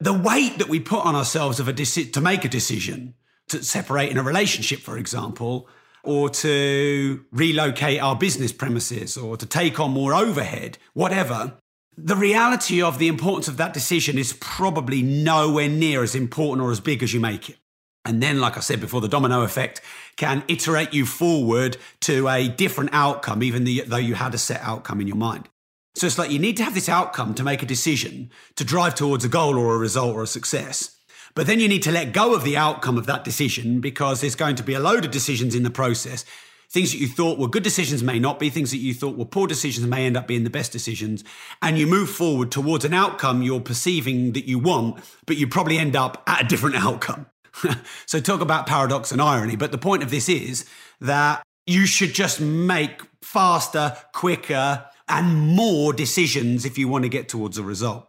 the 0.00 0.12
weight 0.12 0.58
that 0.58 0.68
we 0.68 0.80
put 0.80 1.04
on 1.04 1.16
ourselves 1.16 1.58
of 1.60 1.66
a 1.66 1.72
deci- 1.72 2.12
to 2.12 2.20
make 2.20 2.44
a 2.44 2.48
decision, 2.48 3.14
to 3.48 3.64
separate 3.64 4.10
in 4.10 4.18
a 4.18 4.22
relationship, 4.22 4.80
for 4.80 4.98
example, 4.98 5.66
or 6.04 6.28
to 6.28 7.24
relocate 7.32 8.02
our 8.02 8.16
business 8.16 8.52
premises, 8.52 9.16
or 9.16 9.38
to 9.38 9.46
take 9.46 9.80
on 9.80 9.92
more 9.92 10.12
overhead, 10.12 10.76
whatever, 10.92 11.54
the 11.96 12.16
reality 12.16 12.82
of 12.82 12.98
the 12.98 13.08
importance 13.08 13.48
of 13.48 13.56
that 13.56 13.72
decision 13.72 14.18
is 14.18 14.34
probably 14.34 15.02
nowhere 15.02 15.70
near 15.70 16.02
as 16.02 16.14
important 16.14 16.64
or 16.64 16.70
as 16.70 16.80
big 16.80 17.02
as 17.02 17.14
you 17.14 17.18
make 17.18 17.48
it. 17.48 17.56
And 18.04 18.22
then, 18.22 18.40
like 18.40 18.56
I 18.56 18.60
said 18.60 18.80
before, 18.80 19.00
the 19.00 19.08
domino 19.08 19.42
effect 19.42 19.80
can 20.16 20.42
iterate 20.48 20.94
you 20.94 21.04
forward 21.04 21.76
to 22.00 22.28
a 22.28 22.48
different 22.48 22.90
outcome, 22.92 23.42
even 23.42 23.64
though 23.86 23.96
you 23.96 24.14
had 24.14 24.34
a 24.34 24.38
set 24.38 24.60
outcome 24.62 25.00
in 25.00 25.06
your 25.06 25.16
mind. 25.16 25.48
So 25.94 26.06
it's 26.06 26.18
like 26.18 26.30
you 26.30 26.38
need 26.38 26.56
to 26.58 26.64
have 26.64 26.74
this 26.74 26.88
outcome 26.88 27.34
to 27.34 27.42
make 27.42 27.62
a 27.62 27.66
decision 27.66 28.30
to 28.54 28.64
drive 28.64 28.94
towards 28.94 29.24
a 29.24 29.28
goal 29.28 29.58
or 29.58 29.74
a 29.74 29.78
result 29.78 30.14
or 30.14 30.22
a 30.22 30.28
success. 30.28 30.96
But 31.34 31.46
then 31.46 31.60
you 31.60 31.68
need 31.68 31.82
to 31.82 31.92
let 31.92 32.12
go 32.12 32.34
of 32.34 32.44
the 32.44 32.56
outcome 32.56 32.96
of 32.96 33.06
that 33.06 33.24
decision 33.24 33.80
because 33.80 34.20
there's 34.20 34.34
going 34.34 34.56
to 34.56 34.62
be 34.62 34.74
a 34.74 34.80
load 34.80 35.04
of 35.04 35.10
decisions 35.10 35.54
in 35.54 35.62
the 35.62 35.70
process. 35.70 36.24
Things 36.70 36.92
that 36.92 36.98
you 36.98 37.08
thought 37.08 37.38
were 37.38 37.48
good 37.48 37.62
decisions 37.62 38.02
may 38.02 38.18
not 38.18 38.38
be, 38.38 38.50
things 38.50 38.70
that 38.72 38.78
you 38.78 38.92
thought 38.92 39.16
were 39.16 39.24
poor 39.24 39.46
decisions 39.46 39.86
may 39.86 40.04
end 40.04 40.16
up 40.16 40.26
being 40.26 40.44
the 40.44 40.50
best 40.50 40.70
decisions. 40.70 41.24
And 41.62 41.78
you 41.78 41.86
move 41.86 42.10
forward 42.10 42.50
towards 42.50 42.84
an 42.84 42.92
outcome 42.92 43.42
you're 43.42 43.60
perceiving 43.60 44.32
that 44.32 44.46
you 44.46 44.58
want, 44.58 45.02
but 45.26 45.36
you 45.36 45.48
probably 45.48 45.78
end 45.78 45.96
up 45.96 46.22
at 46.26 46.44
a 46.44 46.46
different 46.46 46.76
outcome. 46.84 47.26
so 48.06 48.20
talk 48.20 48.40
about 48.40 48.66
paradox 48.66 49.12
and 49.12 49.20
irony. 49.20 49.56
But 49.56 49.72
the 49.72 49.78
point 49.78 50.02
of 50.02 50.10
this 50.10 50.28
is 50.28 50.64
that 51.00 51.42
you 51.66 51.86
should 51.86 52.14
just 52.14 52.40
make 52.40 53.02
faster, 53.22 53.96
quicker, 54.12 54.86
and 55.08 55.34
more 55.34 55.92
decisions 55.92 56.64
if 56.64 56.78
you 56.78 56.88
want 56.88 57.04
to 57.04 57.08
get 57.08 57.28
towards 57.28 57.58
a 57.58 57.62
result. 57.62 58.08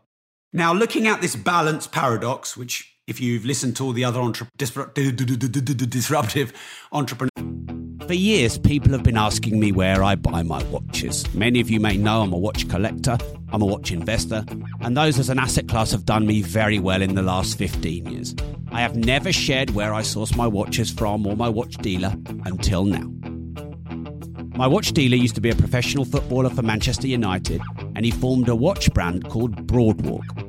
Now, 0.51 0.73
looking 0.73 1.07
at 1.07 1.21
this 1.21 1.35
balance 1.35 1.87
paradox, 1.87 2.57
which 2.57 2.95
if 3.07 3.21
you've 3.21 3.45
listened 3.45 3.75
to 3.77 3.85
all 3.85 3.91
the 3.91 4.03
other 4.03 4.19
entre- 4.19 4.47
disruptive 4.57 6.53
entrepreneurs, 6.91 7.68
for 8.09 8.15
years, 8.15 8.57
people 8.57 8.91
have 8.91 9.03
been 9.03 9.19
asking 9.19 9.59
me 9.59 9.71
where 9.71 10.03
I 10.03 10.15
buy 10.15 10.41
my 10.41 10.63
watches. 10.63 11.31
Many 11.35 11.59
of 11.59 11.69
you 11.69 11.79
may 11.79 11.95
know 11.95 12.23
I'm 12.23 12.33
a 12.33 12.39
watch 12.39 12.67
collector, 12.67 13.19
I'm 13.49 13.61
a 13.61 13.67
watch 13.67 13.91
investor, 13.91 14.43
and 14.81 14.97
those 14.97 15.19
as 15.19 15.29
an 15.29 15.37
asset 15.37 15.67
class 15.67 15.91
have 15.91 16.05
done 16.05 16.25
me 16.25 16.41
very 16.41 16.79
well 16.79 17.03
in 17.03 17.13
the 17.13 17.21
last 17.21 17.55
15 17.59 18.07
years. 18.07 18.33
I 18.71 18.81
have 18.81 18.95
never 18.95 19.31
shared 19.31 19.69
where 19.75 19.93
I 19.93 20.01
source 20.01 20.35
my 20.35 20.47
watches 20.47 20.89
from 20.89 21.27
or 21.27 21.35
my 21.35 21.49
watch 21.49 21.75
dealer 21.75 22.15
until 22.45 22.83
now. 22.83 23.11
My 24.57 24.65
watch 24.65 24.91
dealer 24.91 25.15
used 25.15 25.35
to 25.35 25.41
be 25.41 25.51
a 25.51 25.55
professional 25.55 26.03
footballer 26.03 26.49
for 26.49 26.63
Manchester 26.63 27.05
United, 27.05 27.61
and 27.95 28.03
he 28.03 28.09
formed 28.09 28.49
a 28.49 28.55
watch 28.55 28.91
brand 28.91 29.29
called 29.29 29.67
Broadwalk 29.67 30.48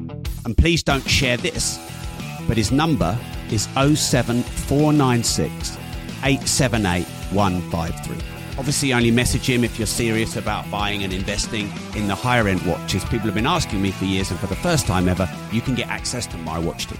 And 0.45 0.57
please 0.57 0.83
don't 0.83 1.07
share 1.07 1.37
this, 1.37 1.79
but 2.47 2.57
his 2.57 2.71
number 2.71 3.17
is 3.51 3.63
07496 3.73 5.77
878 6.23 7.05
153. 7.33 8.17
Obviously, 8.57 8.93
only 8.93 9.11
message 9.11 9.47
him 9.47 9.63
if 9.63 9.79
you're 9.79 9.87
serious 9.87 10.35
about 10.35 10.69
buying 10.69 11.03
and 11.03 11.13
investing 11.13 11.71
in 11.95 12.07
the 12.07 12.15
higher 12.15 12.47
end 12.47 12.61
watches. 12.63 13.03
People 13.05 13.27
have 13.27 13.33
been 13.33 13.47
asking 13.47 13.81
me 13.81 13.91
for 13.91 14.05
years, 14.05 14.29
and 14.29 14.39
for 14.39 14.47
the 14.47 14.55
first 14.55 14.85
time 14.85 15.07
ever, 15.07 15.29
you 15.51 15.61
can 15.61 15.73
get 15.73 15.87
access 15.87 16.27
to 16.27 16.37
my 16.37 16.59
watch 16.59 16.87
team. 16.87 16.99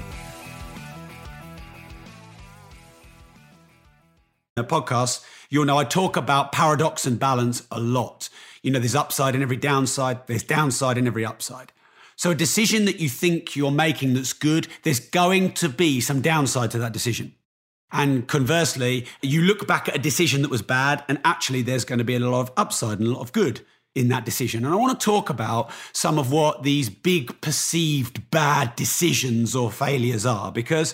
A 4.58 4.64
podcast, 4.64 5.24
you'll 5.50 5.66
know 5.66 5.78
I 5.78 5.84
talk 5.84 6.18
about 6.18 6.52
paradox 6.52 7.06
and 7.06 7.20
balance 7.20 7.66
a 7.72 7.80
lot. 7.80 8.30
You 8.64 8.72
know, 8.72 8.80
there's 8.80 8.96
upside 8.96 9.36
in 9.36 9.42
every 9.42 9.58
downside, 9.58 10.28
there's 10.28 10.44
downside 10.44 10.98
in 10.98 11.08
every 11.08 11.26
upside. 11.26 11.72
So, 12.22 12.30
a 12.30 12.36
decision 12.36 12.86
that 12.86 13.00
you 13.00 13.10
think 13.10 13.56
you're 13.56 13.72
making 13.72 14.14
that's 14.14 14.32
good, 14.32 14.68
there's 14.84 15.00
going 15.00 15.54
to 15.54 15.68
be 15.68 16.00
some 16.00 16.22
downside 16.22 16.70
to 16.70 16.78
that 16.78 16.94
decision. 16.94 17.34
And 17.92 18.28
conversely, 18.28 19.08
you 19.24 19.42
look 19.42 19.66
back 19.66 19.90
at 19.90 19.96
a 19.96 19.98
decision 19.98 20.44
that 20.44 20.52
was 20.52 20.62
bad, 20.62 21.04
and 21.10 21.20
actually, 21.26 21.64
there's 21.64 21.84
going 21.84 21.98
to 21.98 22.06
be 22.06 22.14
a 22.14 22.20
lot 22.20 22.42
of 22.42 22.52
upside 22.56 23.00
and 23.00 23.08
a 23.08 23.12
lot 23.12 23.22
of 23.22 23.32
good 23.32 23.62
in 23.96 24.10
that 24.10 24.24
decision. 24.24 24.64
And 24.64 24.72
I 24.72 24.78
want 24.78 25.00
to 25.00 25.04
talk 25.04 25.32
about 25.32 25.72
some 25.94 26.20
of 26.20 26.32
what 26.32 26.62
these 26.62 26.92
big 26.92 27.42
perceived 27.42 28.30
bad 28.30 28.76
decisions 28.76 29.56
or 29.56 29.72
failures 29.72 30.24
are, 30.24 30.52
because 30.52 30.94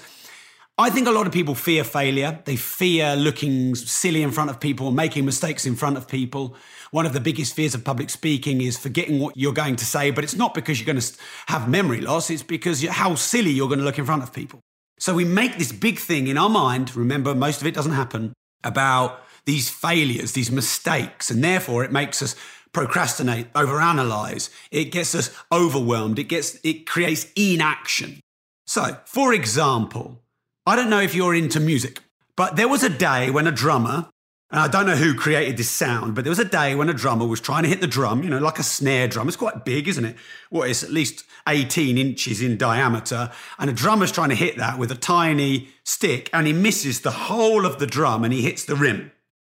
I 0.80 0.92
think 0.92 1.08
a 1.08 1.12
lot 1.12 1.26
of 1.26 1.34
people 1.34 1.56
fear 1.56 1.84
failure. 1.84 2.40
They 2.46 2.56
fear 2.56 3.16
looking 3.16 3.74
silly 3.74 4.22
in 4.22 4.30
front 4.30 4.52
of 4.52 4.60
people, 4.60 4.92
making 4.92 5.26
mistakes 5.26 5.66
in 5.66 5.76
front 5.76 5.98
of 5.98 6.08
people. 6.08 6.56
One 6.92 7.08
of 7.08 7.14
the 7.14 7.20
biggest 7.20 7.56
fears 7.56 7.74
of 7.74 7.84
public 7.84 8.12
speaking 8.12 8.62
is 8.62 8.78
forgetting 8.78 9.20
what 9.20 9.36
you're 9.36 9.54
going 9.54 9.76
to 9.78 9.86
say, 9.86 10.12
but 10.12 10.24
it's 10.24 10.36
not 10.36 10.54
because 10.54 10.80
you're 10.80 10.86
going 10.86 11.02
to 11.02 11.14
have 11.48 11.68
memory 11.68 12.00
loss, 12.00 12.30
it's 12.30 12.44
because 12.44 12.86
how 12.86 13.16
silly 13.16 13.50
you're 13.50 13.68
going 13.68 13.80
to 13.80 13.86
look 13.86 13.98
in 13.98 14.06
front 14.06 14.22
of 14.22 14.32
people. 14.32 14.60
So 15.00 15.16
we 15.16 15.26
make 15.26 15.58
this 15.58 15.72
big 15.72 15.98
thing 15.98 16.28
in 16.28 16.38
our 16.38 16.50
mind, 16.50 16.96
remember, 16.96 17.34
most 17.34 17.60
of 17.60 17.66
it 17.66 17.74
doesn't 17.74 17.94
happen, 17.94 18.34
about 18.64 19.20
these 19.46 19.70
failures, 19.70 20.34
these 20.34 20.52
mistakes, 20.52 21.32
and 21.32 21.44
therefore 21.44 21.86
it 21.86 21.92
makes 21.92 22.22
us 22.22 22.36
procrastinate, 22.72 23.52
overanalyze. 23.54 24.52
It 24.70 24.86
gets 24.92 25.16
us 25.16 25.36
overwhelmed. 25.52 26.20
It 26.20 26.26
gets 26.26 26.60
it 26.64 26.86
creates 26.86 27.32
inaction. 27.36 28.20
So, 28.68 28.98
for 29.06 29.34
example, 29.34 30.22
I 30.68 30.76
don't 30.76 30.90
know 30.90 31.00
if 31.00 31.16
you're 31.16 31.34
into 31.34 31.62
music, 31.62 32.02
but 32.36 32.58
there 32.58 32.68
was 32.68 32.84
a 32.84 32.90
day 32.90 33.32
when 33.32 33.48
a 33.48 33.54
drummer, 33.54 34.10
and 34.52 34.60
I 34.60 34.68
don't 34.68 34.86
know 34.86 34.98
who 34.98 35.16
created 35.16 35.56
this 35.56 35.70
sound, 35.70 36.14
but 36.14 36.26
there 36.26 36.30
was 36.30 36.40
a 36.40 36.46
day 36.46 36.76
when 36.76 36.90
a 36.90 36.94
drummer 36.94 37.26
was 37.26 37.40
trying 37.40 37.64
to 37.64 37.70
hit 37.70 37.80
the 37.80 37.88
drum, 37.88 38.22
you 38.22 38.30
know, 38.30 38.40
like 38.40 38.60
a 38.60 38.64
snare 38.64 39.08
drum. 39.08 39.30
It's 39.30 39.38
quite 39.38 39.64
big, 39.64 39.88
isn't 39.88 40.04
it? 40.04 40.18
Well, 40.52 40.64
it's 40.64 40.84
at 40.84 40.92
least 40.92 41.24
18 41.48 41.98
inches 41.98 42.42
in 42.42 42.58
diameter. 42.58 43.32
And 43.58 43.70
a 43.70 43.74
drummer's 43.74 44.12
trying 44.12 44.28
to 44.28 44.36
hit 44.36 44.58
that 44.58 44.78
with 44.78 44.92
a 44.92 44.96
tiny 44.96 45.70
stick, 45.86 46.30
and 46.34 46.46
he 46.46 46.52
misses 46.52 47.00
the 47.00 47.12
whole 47.12 47.66
of 47.66 47.80
the 47.80 47.88
drum 47.88 48.26
and 48.26 48.34
he 48.34 48.42
hits 48.42 48.66
the 48.66 48.76
rim. 48.76 49.14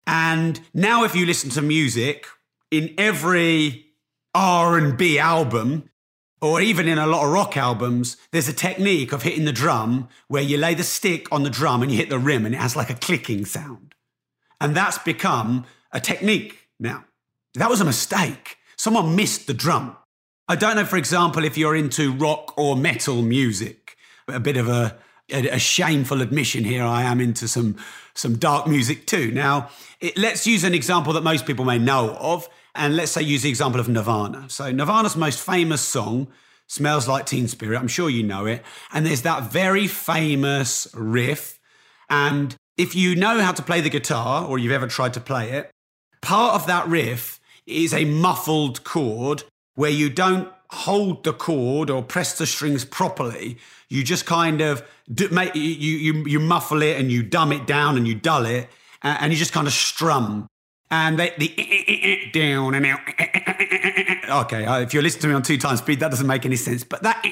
And 0.07 0.61
now, 0.73 1.03
if 1.03 1.13
you 1.13 1.25
listen 1.25 1.49
to 1.51 1.61
music, 1.61 2.25
in 2.71 2.93
every 2.97 3.87
R&B 4.33 5.19
album, 5.19 5.90
or 6.41 6.59
even 6.59 6.87
in 6.87 6.97
a 6.97 7.07
lot 7.07 7.25
of 7.25 7.31
rock 7.31 7.55
albums, 7.55 8.17
there's 8.31 8.49
a 8.49 8.53
technique 8.53 9.11
of 9.11 9.21
hitting 9.21 9.45
the 9.45 9.51
drum 9.51 10.09
where 10.27 10.41
you 10.41 10.57
lay 10.57 10.73
the 10.73 10.83
stick 10.83 11.31
on 11.31 11.43
the 11.43 11.49
drum 11.49 11.83
and 11.83 11.91
you 11.91 11.97
hit 11.97 12.09
the 12.09 12.19
rim 12.19 12.45
and 12.45 12.55
it 12.55 12.57
has 12.57 12.75
like 12.75 12.89
a 12.89 12.95
clicking 12.95 13.45
sound. 13.45 13.93
And 14.59 14.75
that's 14.75 14.97
become 14.97 15.65
a 15.91 15.99
technique 15.99 16.67
now. 16.79 17.05
That 17.55 17.69
was 17.69 17.81
a 17.81 17.85
mistake. 17.85 18.57
Someone 18.75 19.15
missed 19.15 19.47
the 19.47 19.53
drum. 19.53 19.95
I 20.47 20.55
don't 20.55 20.75
know, 20.75 20.85
for 20.85 20.97
example, 20.97 21.45
if 21.45 21.57
you're 21.57 21.75
into 21.75 22.11
rock 22.13 22.57
or 22.57 22.75
metal 22.75 23.21
music, 23.21 23.95
a 24.27 24.39
bit 24.39 24.57
of 24.57 24.67
a, 24.67 24.97
a, 25.31 25.47
a 25.49 25.59
shameful 25.59 26.21
admission 26.21 26.63
here. 26.63 26.83
I 26.83 27.03
am 27.03 27.21
into 27.21 27.47
some, 27.47 27.77
some 28.13 28.37
dark 28.37 28.67
music 28.67 29.05
too. 29.05 29.31
Now, 29.31 29.69
it, 29.99 30.17
let's 30.17 30.47
use 30.47 30.63
an 30.63 30.73
example 30.73 31.13
that 31.13 31.21
most 31.21 31.45
people 31.45 31.65
may 31.65 31.77
know 31.77 32.15
of. 32.19 32.49
And 32.75 32.95
let's 32.95 33.11
say 33.11 33.21
use 33.21 33.43
the 33.43 33.49
example 33.49 33.79
of 33.79 33.89
Nirvana. 33.89 34.49
So 34.49 34.71
Nirvana's 34.71 35.15
most 35.15 35.39
famous 35.39 35.81
song, 35.81 36.27
Smells 36.67 37.07
Like 37.07 37.25
Teen 37.25 37.47
Spirit. 37.47 37.77
I'm 37.77 37.87
sure 37.87 38.09
you 38.09 38.23
know 38.23 38.45
it. 38.45 38.63
And 38.93 39.05
there's 39.05 39.23
that 39.23 39.51
very 39.51 39.87
famous 39.87 40.87
riff. 40.93 41.59
And 42.09 42.55
if 42.77 42.95
you 42.95 43.15
know 43.15 43.41
how 43.41 43.51
to 43.51 43.61
play 43.61 43.81
the 43.81 43.89
guitar 43.89 44.45
or 44.45 44.57
you've 44.57 44.71
ever 44.71 44.87
tried 44.87 45.13
to 45.15 45.19
play 45.19 45.51
it, 45.51 45.69
part 46.21 46.55
of 46.55 46.67
that 46.67 46.87
riff 46.87 47.39
is 47.65 47.93
a 47.93 48.05
muffled 48.05 48.83
chord 48.83 49.43
where 49.75 49.91
you 49.91 50.09
don't 50.09 50.49
hold 50.69 51.23
the 51.25 51.33
chord 51.33 51.89
or 51.89 52.01
press 52.01 52.37
the 52.37 52.45
strings 52.45 52.85
properly. 52.85 53.57
You 53.89 54.03
just 54.03 54.25
kind 54.25 54.61
of 54.61 54.83
do, 55.13 55.27
make, 55.29 55.53
you, 55.55 55.61
you, 55.61 56.25
you 56.25 56.39
muffle 56.39 56.81
it 56.81 56.97
and 56.99 57.11
you 57.11 57.23
dumb 57.23 57.51
it 57.51 57.67
down 57.67 57.97
and 57.97 58.07
you 58.07 58.15
dull 58.15 58.45
it 58.45 58.69
and 59.03 59.33
you 59.33 59.37
just 59.37 59.51
kind 59.51 59.67
of 59.67 59.73
strum 59.73 60.47
and 60.91 61.17
they, 61.17 61.33
the 61.37 62.29
down 62.33 62.75
and 62.75 62.85
out. 62.85 62.99
Okay, 64.45 64.65
uh, 64.65 64.81
if 64.81 64.93
you're 64.93 65.01
listening 65.01 65.21
to 65.21 65.27
me 65.29 65.33
on 65.33 65.41
two 65.41 65.57
times 65.57 65.79
speed, 65.79 66.01
that 66.01 66.11
doesn't 66.11 66.27
make 66.27 66.45
any 66.45 66.57
sense. 66.57 66.83
But 66.83 67.01
that 67.03 67.25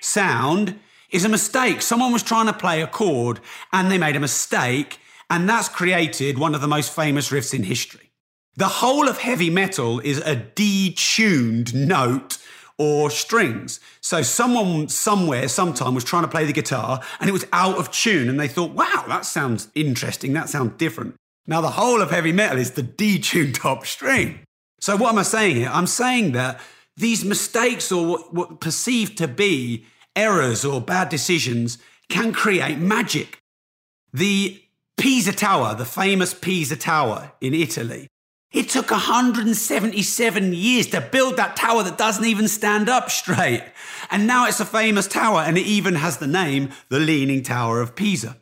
sound 0.00 0.78
is 1.10 1.24
a 1.24 1.28
mistake. 1.28 1.80
Someone 1.80 2.12
was 2.12 2.24
trying 2.24 2.46
to 2.46 2.52
play 2.52 2.82
a 2.82 2.86
chord 2.86 3.40
and 3.72 3.90
they 3.90 3.98
made 3.98 4.16
a 4.16 4.20
mistake, 4.20 4.98
and 5.30 5.48
that's 5.48 5.68
created 5.68 6.38
one 6.38 6.54
of 6.54 6.60
the 6.60 6.68
most 6.68 6.94
famous 6.94 7.30
riffs 7.30 7.54
in 7.54 7.62
history. 7.62 8.10
The 8.56 8.66
whole 8.66 9.08
of 9.08 9.18
heavy 9.18 9.50
metal 9.50 10.00
is 10.00 10.18
a 10.18 10.34
detuned 10.34 11.72
note 11.72 12.38
or 12.76 13.10
strings. 13.10 13.78
So 14.00 14.22
someone 14.22 14.88
somewhere, 14.88 15.48
sometime 15.48 15.94
was 15.94 16.04
trying 16.04 16.22
to 16.22 16.28
play 16.28 16.44
the 16.44 16.52
guitar 16.52 17.00
and 17.20 17.28
it 17.28 17.32
was 17.32 17.46
out 17.52 17.78
of 17.78 17.92
tune, 17.92 18.28
and 18.28 18.40
they 18.40 18.48
thought, 18.48 18.72
wow, 18.72 19.04
that 19.06 19.24
sounds 19.24 19.68
interesting. 19.76 20.32
That 20.32 20.48
sounds 20.48 20.76
different. 20.76 21.14
Now, 21.48 21.62
the 21.62 21.70
whole 21.70 22.02
of 22.02 22.10
heavy 22.10 22.30
metal 22.30 22.58
is 22.58 22.72
the 22.72 22.82
detuned 22.82 23.54
top 23.60 23.86
string. 23.86 24.40
So, 24.80 24.96
what 24.96 25.10
am 25.10 25.18
I 25.18 25.22
saying 25.22 25.56
here? 25.56 25.70
I'm 25.72 25.88
saying 25.88 26.32
that 26.32 26.60
these 26.96 27.24
mistakes 27.24 27.90
or 27.90 28.06
what, 28.06 28.34
what 28.34 28.60
perceived 28.60 29.18
to 29.18 29.26
be 29.26 29.86
errors 30.14 30.64
or 30.64 30.80
bad 30.80 31.08
decisions 31.08 31.78
can 32.08 32.32
create 32.32 32.78
magic. 32.78 33.40
The 34.12 34.62
Pisa 34.98 35.32
Tower, 35.32 35.74
the 35.74 35.84
famous 35.84 36.34
Pisa 36.34 36.76
Tower 36.76 37.32
in 37.40 37.54
Italy, 37.54 38.08
it 38.52 38.68
took 38.68 38.90
177 38.90 40.52
years 40.54 40.86
to 40.88 41.00
build 41.00 41.36
that 41.36 41.54
tower 41.56 41.82
that 41.82 41.98
doesn't 41.98 42.24
even 42.24 42.48
stand 42.48 42.88
up 42.88 43.10
straight. 43.20 43.62
And 44.10 44.26
now 44.26 44.46
it's 44.46 44.60
a 44.60 44.64
famous 44.64 45.06
tower 45.06 45.40
and 45.40 45.56
it 45.56 45.66
even 45.66 45.94
has 45.96 46.18
the 46.18 46.26
name 46.26 46.70
the 46.88 46.98
Leaning 46.98 47.42
Tower 47.42 47.80
of 47.80 47.94
Pisa. 47.94 48.36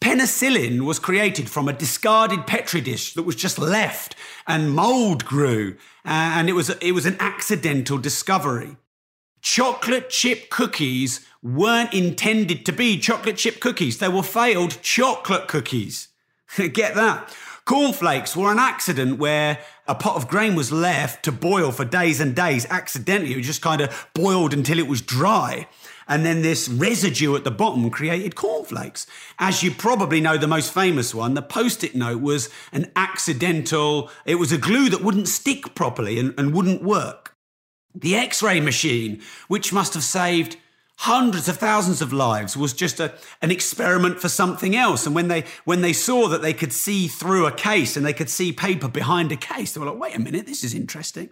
Penicillin 0.00 0.82
was 0.82 0.98
created 0.98 1.50
from 1.50 1.68
a 1.68 1.72
discarded 1.72 2.46
petri 2.46 2.80
dish 2.80 3.14
that 3.14 3.24
was 3.24 3.36
just 3.36 3.58
left, 3.58 4.14
and 4.46 4.72
mold 4.72 5.24
grew, 5.24 5.76
uh, 6.04 6.08
and 6.36 6.48
it 6.48 6.52
was, 6.52 6.70
it 6.70 6.92
was 6.92 7.06
an 7.06 7.16
accidental 7.18 7.98
discovery. 7.98 8.76
Chocolate 9.40 10.10
chip 10.10 10.50
cookies 10.50 11.26
weren't 11.42 11.94
intended 11.94 12.64
to 12.66 12.72
be 12.72 12.98
chocolate 12.98 13.36
chip 13.36 13.60
cookies, 13.60 13.98
they 13.98 14.08
were 14.08 14.22
failed 14.22 14.80
chocolate 14.82 15.48
cookies. 15.48 16.08
Get 16.56 16.94
that? 16.94 17.34
Cornflakes 17.68 18.34
were 18.34 18.50
an 18.50 18.58
accident 18.58 19.18
where 19.18 19.58
a 19.86 19.94
pot 19.94 20.16
of 20.16 20.26
grain 20.26 20.54
was 20.54 20.72
left 20.72 21.22
to 21.24 21.32
boil 21.32 21.70
for 21.70 21.84
days 21.84 22.18
and 22.18 22.34
days 22.34 22.64
accidentally. 22.70 23.34
It 23.34 23.42
just 23.42 23.60
kind 23.60 23.82
of 23.82 24.08
boiled 24.14 24.54
until 24.54 24.78
it 24.78 24.88
was 24.88 25.02
dry. 25.02 25.68
And 26.08 26.24
then 26.24 26.42
this 26.42 26.68
residue 26.68 27.36
at 27.36 27.44
the 27.44 27.50
bottom 27.50 27.90
created 27.90 28.34
cornflakes. 28.34 29.06
As 29.38 29.62
you 29.62 29.70
probably 29.70 30.20
know, 30.20 30.38
the 30.38 30.46
most 30.46 30.72
famous 30.72 31.14
one, 31.14 31.34
the 31.34 31.42
post 31.42 31.84
it 31.84 31.94
note 31.94 32.22
was 32.22 32.48
an 32.72 32.90
accidental, 32.96 34.10
it 34.24 34.36
was 34.36 34.50
a 34.50 34.58
glue 34.58 34.88
that 34.88 35.04
wouldn't 35.04 35.28
stick 35.28 35.74
properly 35.74 36.18
and, 36.18 36.34
and 36.38 36.54
wouldn't 36.54 36.82
work. 36.82 37.36
The 37.94 38.16
x 38.16 38.42
ray 38.42 38.60
machine, 38.60 39.20
which 39.48 39.72
must 39.72 39.94
have 39.94 40.04
saved 40.04 40.56
hundreds 40.98 41.48
of 41.48 41.56
thousands 41.56 42.02
of 42.02 42.12
lives 42.12 42.56
was 42.56 42.72
just 42.72 42.98
a, 42.98 43.14
an 43.40 43.52
experiment 43.52 44.20
for 44.20 44.28
something 44.28 44.74
else 44.74 45.06
and 45.06 45.14
when 45.14 45.28
they 45.28 45.44
when 45.64 45.80
they 45.80 45.92
saw 45.92 46.26
that 46.26 46.42
they 46.42 46.52
could 46.52 46.72
see 46.72 47.06
through 47.06 47.46
a 47.46 47.52
case 47.52 47.96
and 47.96 48.04
they 48.04 48.12
could 48.12 48.28
see 48.28 48.52
paper 48.52 48.88
behind 48.88 49.30
a 49.30 49.36
case 49.36 49.72
they 49.72 49.80
were 49.80 49.86
like 49.86 50.00
wait 50.00 50.16
a 50.16 50.18
minute 50.18 50.44
this 50.44 50.64
is 50.64 50.74
interesting 50.74 51.30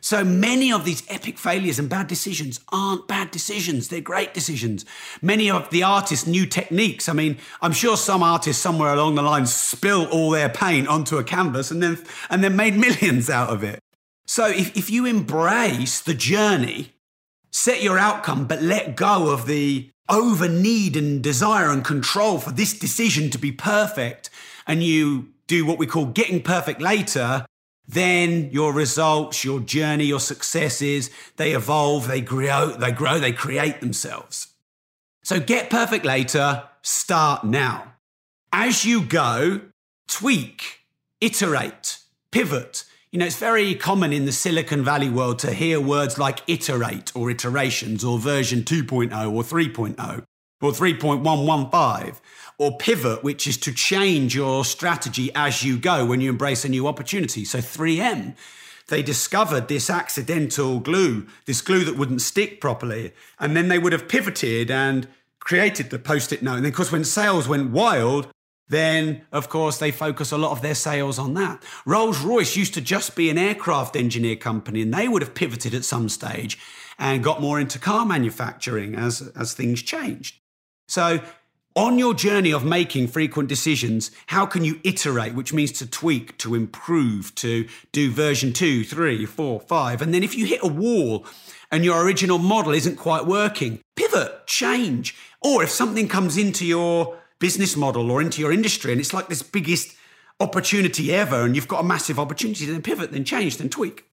So 0.00 0.24
many 0.24 0.72
of 0.72 0.84
these 0.84 1.02
epic 1.08 1.38
failures 1.38 1.78
and 1.78 1.88
bad 1.88 2.06
decisions 2.06 2.60
aren't 2.72 3.08
bad 3.08 3.32
decisions. 3.32 3.88
They're 3.88 4.00
great 4.00 4.32
decisions. 4.32 4.84
Many 5.20 5.50
of 5.50 5.68
the 5.70 5.82
artists' 5.82 6.26
new 6.26 6.46
techniques. 6.46 7.08
I 7.08 7.12
mean, 7.12 7.36
I'm 7.60 7.72
sure 7.72 7.96
some 7.96 8.22
artists 8.22 8.62
somewhere 8.62 8.92
along 8.94 9.16
the 9.16 9.22
line 9.22 9.46
spill 9.46 10.06
all 10.06 10.30
their 10.30 10.48
paint 10.48 10.86
onto 10.86 11.18
a 11.18 11.24
canvas 11.24 11.72
and 11.72 11.82
then, 11.82 11.98
and 12.30 12.44
then 12.44 12.54
made 12.54 12.76
millions 12.78 13.28
out 13.28 13.50
of 13.50 13.64
it. 13.64 13.80
So 14.26 14.46
if, 14.46 14.76
if 14.76 14.88
you 14.88 15.04
embrace 15.04 16.00
the 16.00 16.14
journey, 16.14 16.92
set 17.50 17.82
your 17.82 17.98
outcome, 17.98 18.46
but 18.46 18.62
let 18.62 18.94
go 18.94 19.30
of 19.30 19.46
the 19.46 19.90
over 20.08 20.48
need 20.48 20.96
and 20.96 21.22
desire 21.22 21.70
and 21.70 21.84
control 21.84 22.38
for 22.38 22.50
this 22.50 22.78
decision 22.78 23.30
to 23.30 23.38
be 23.38 23.52
perfect, 23.52 24.30
and 24.66 24.82
you 24.82 25.28
do 25.48 25.66
what 25.66 25.78
we 25.78 25.86
call 25.86 26.06
getting 26.06 26.42
perfect 26.42 26.80
later, 26.80 27.46
then 27.88 28.50
your 28.50 28.72
results, 28.74 29.44
your 29.44 29.60
journey, 29.60 30.04
your 30.04 30.20
successes, 30.20 31.10
they 31.36 31.52
evolve, 31.52 32.06
they 32.06 32.20
grow, 32.20 32.68
they 32.68 32.92
grow, 32.92 33.18
they 33.18 33.32
create 33.32 33.80
themselves. 33.80 34.48
So 35.24 35.40
get 35.40 35.70
perfect 35.70 36.04
later, 36.04 36.64
start 36.82 37.44
now. 37.44 37.94
As 38.52 38.84
you 38.84 39.02
go, 39.02 39.62
tweak, 40.06 40.80
iterate, 41.20 41.98
pivot. 42.30 42.84
You 43.10 43.18
know, 43.18 43.26
it's 43.26 43.38
very 43.38 43.74
common 43.74 44.12
in 44.12 44.26
the 44.26 44.32
Silicon 44.32 44.84
Valley 44.84 45.08
world 45.08 45.38
to 45.40 45.52
hear 45.52 45.80
words 45.80 46.18
like 46.18 46.40
iterate 46.46 47.14
or 47.16 47.30
iterations 47.30 48.04
or 48.04 48.18
version 48.18 48.62
2.0 48.62 49.12
or 49.32 49.42
3.0 49.42 50.24
or 50.60 50.72
3.115 50.72 52.20
or 52.58 52.76
pivot, 52.76 53.22
which 53.22 53.46
is 53.46 53.56
to 53.56 53.72
change 53.72 54.34
your 54.34 54.64
strategy 54.64 55.30
as 55.34 55.62
you 55.62 55.78
go 55.78 56.04
when 56.04 56.20
you 56.20 56.28
embrace 56.28 56.64
a 56.64 56.68
new 56.68 56.88
opportunity. 56.88 57.44
So 57.44 57.58
3M, 57.58 58.36
they 58.88 59.02
discovered 59.02 59.68
this 59.68 59.88
accidental 59.88 60.80
glue, 60.80 61.26
this 61.46 61.60
glue 61.60 61.84
that 61.84 61.96
wouldn't 61.96 62.20
stick 62.20 62.60
properly. 62.60 63.12
And 63.38 63.56
then 63.56 63.68
they 63.68 63.78
would 63.78 63.92
have 63.92 64.08
pivoted 64.08 64.70
and 64.70 65.06
created 65.38 65.90
the 65.90 65.98
post 65.98 66.32
it 66.32 66.42
note. 66.42 66.56
And 66.56 66.66
of 66.66 66.74
course, 66.74 66.90
when 66.90 67.04
sales 67.04 67.46
went 67.46 67.70
wild, 67.70 68.28
then 68.68 69.22
of 69.32 69.48
course 69.48 69.78
they 69.78 69.90
focus 69.90 70.32
a 70.32 70.38
lot 70.38 70.52
of 70.52 70.60
their 70.60 70.74
sales 70.74 71.18
on 71.18 71.34
that. 71.34 71.62
Rolls 71.86 72.20
Royce 72.20 72.56
used 72.56 72.74
to 72.74 72.80
just 72.80 73.14
be 73.16 73.30
an 73.30 73.38
aircraft 73.38 73.96
engineer 73.96 74.36
company, 74.36 74.82
and 74.82 74.92
they 74.92 75.08
would 75.08 75.22
have 75.22 75.34
pivoted 75.34 75.74
at 75.74 75.84
some 75.84 76.08
stage 76.08 76.58
and 76.98 77.24
got 77.24 77.40
more 77.40 77.60
into 77.60 77.78
car 77.78 78.04
manufacturing 78.04 78.94
as, 78.94 79.32
as 79.36 79.54
things 79.54 79.80
changed. 79.80 80.36
So 80.88 81.20
on 81.78 81.96
your 81.96 82.12
journey 82.12 82.52
of 82.52 82.64
making 82.64 83.06
frequent 83.06 83.48
decisions, 83.48 84.10
how 84.26 84.44
can 84.44 84.64
you 84.64 84.80
iterate, 84.82 85.34
which 85.34 85.52
means 85.52 85.70
to 85.70 85.86
tweak, 85.88 86.36
to 86.38 86.56
improve, 86.56 87.32
to 87.36 87.68
do 87.92 88.10
version 88.10 88.52
two, 88.52 88.82
three, 88.82 89.24
four, 89.24 89.60
five? 89.60 90.02
And 90.02 90.12
then 90.12 90.24
if 90.24 90.36
you 90.36 90.44
hit 90.44 90.58
a 90.60 90.66
wall 90.66 91.24
and 91.70 91.84
your 91.84 92.04
original 92.04 92.38
model 92.38 92.72
isn't 92.72 92.96
quite 92.96 93.26
working, 93.26 93.80
pivot, 93.94 94.44
change. 94.48 95.14
Or 95.40 95.62
if 95.62 95.70
something 95.70 96.08
comes 96.08 96.36
into 96.36 96.66
your 96.66 97.16
business 97.38 97.76
model 97.76 98.10
or 98.10 98.20
into 98.20 98.40
your 98.40 98.50
industry 98.50 98.90
and 98.90 99.00
it's 99.00 99.14
like 99.14 99.28
this 99.28 99.44
biggest 99.44 99.94
opportunity 100.40 101.14
ever 101.14 101.42
and 101.42 101.54
you've 101.54 101.68
got 101.68 101.84
a 101.84 101.86
massive 101.86 102.18
opportunity, 102.18 102.66
then 102.66 102.82
pivot, 102.82 103.12
then 103.12 103.24
change, 103.24 103.56
then 103.56 103.68
tweak. 103.68 104.04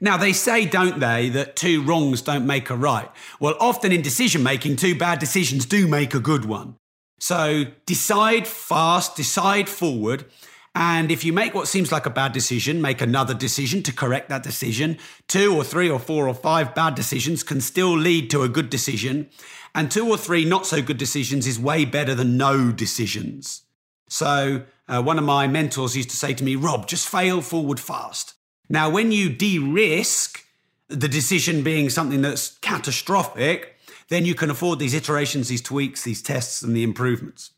Now, 0.00 0.16
they 0.16 0.32
say, 0.32 0.66
don't 0.66 0.98
they, 0.98 1.28
that 1.28 1.54
two 1.54 1.80
wrongs 1.84 2.22
don't 2.22 2.44
make 2.44 2.70
a 2.70 2.76
right. 2.76 3.08
Well, 3.38 3.54
often 3.60 3.92
in 3.92 4.02
decision 4.02 4.42
making, 4.42 4.76
two 4.76 4.98
bad 4.98 5.20
decisions 5.20 5.64
do 5.64 5.86
make 5.86 6.12
a 6.12 6.18
good 6.18 6.44
one. 6.44 6.74
So 7.18 7.64
decide 7.86 8.46
fast, 8.46 9.16
decide 9.16 9.68
forward. 9.68 10.26
And 10.74 11.12
if 11.12 11.24
you 11.24 11.32
make 11.32 11.54
what 11.54 11.68
seems 11.68 11.92
like 11.92 12.04
a 12.04 12.10
bad 12.10 12.32
decision, 12.32 12.82
make 12.82 13.00
another 13.00 13.34
decision 13.34 13.82
to 13.84 13.92
correct 13.92 14.28
that 14.28 14.42
decision. 14.42 14.98
Two 15.28 15.54
or 15.54 15.62
three 15.62 15.88
or 15.88 16.00
four 16.00 16.28
or 16.28 16.34
five 16.34 16.74
bad 16.74 16.96
decisions 16.96 17.44
can 17.44 17.60
still 17.60 17.96
lead 17.96 18.28
to 18.30 18.42
a 18.42 18.48
good 18.48 18.70
decision. 18.70 19.30
And 19.74 19.90
two 19.90 20.08
or 20.08 20.16
three 20.16 20.44
not 20.44 20.66
so 20.66 20.82
good 20.82 20.98
decisions 20.98 21.46
is 21.46 21.60
way 21.60 21.84
better 21.84 22.14
than 22.14 22.36
no 22.36 22.72
decisions. 22.72 23.62
So, 24.08 24.62
uh, 24.88 25.02
one 25.02 25.18
of 25.18 25.24
my 25.24 25.46
mentors 25.46 25.96
used 25.96 26.10
to 26.10 26.16
say 26.16 26.34
to 26.34 26.44
me, 26.44 26.56
Rob, 26.56 26.86
just 26.86 27.08
fail 27.08 27.40
forward 27.40 27.80
fast. 27.80 28.34
Now, 28.68 28.90
when 28.90 29.12
you 29.12 29.30
de 29.30 29.58
risk 29.58 30.44
the 30.88 31.08
decision 31.08 31.62
being 31.62 31.88
something 31.88 32.20
that's 32.20 32.58
catastrophic, 32.58 33.73
then 34.14 34.24
you 34.24 34.34
can 34.34 34.50
afford 34.50 34.78
these 34.78 34.94
iterations, 34.94 35.48
these 35.48 35.60
tweaks, 35.60 36.04
these 36.04 36.22
tests, 36.22 36.62
and 36.62 36.74
the 36.74 36.82
improvements. 36.82 37.50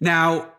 Now, 0.00 0.52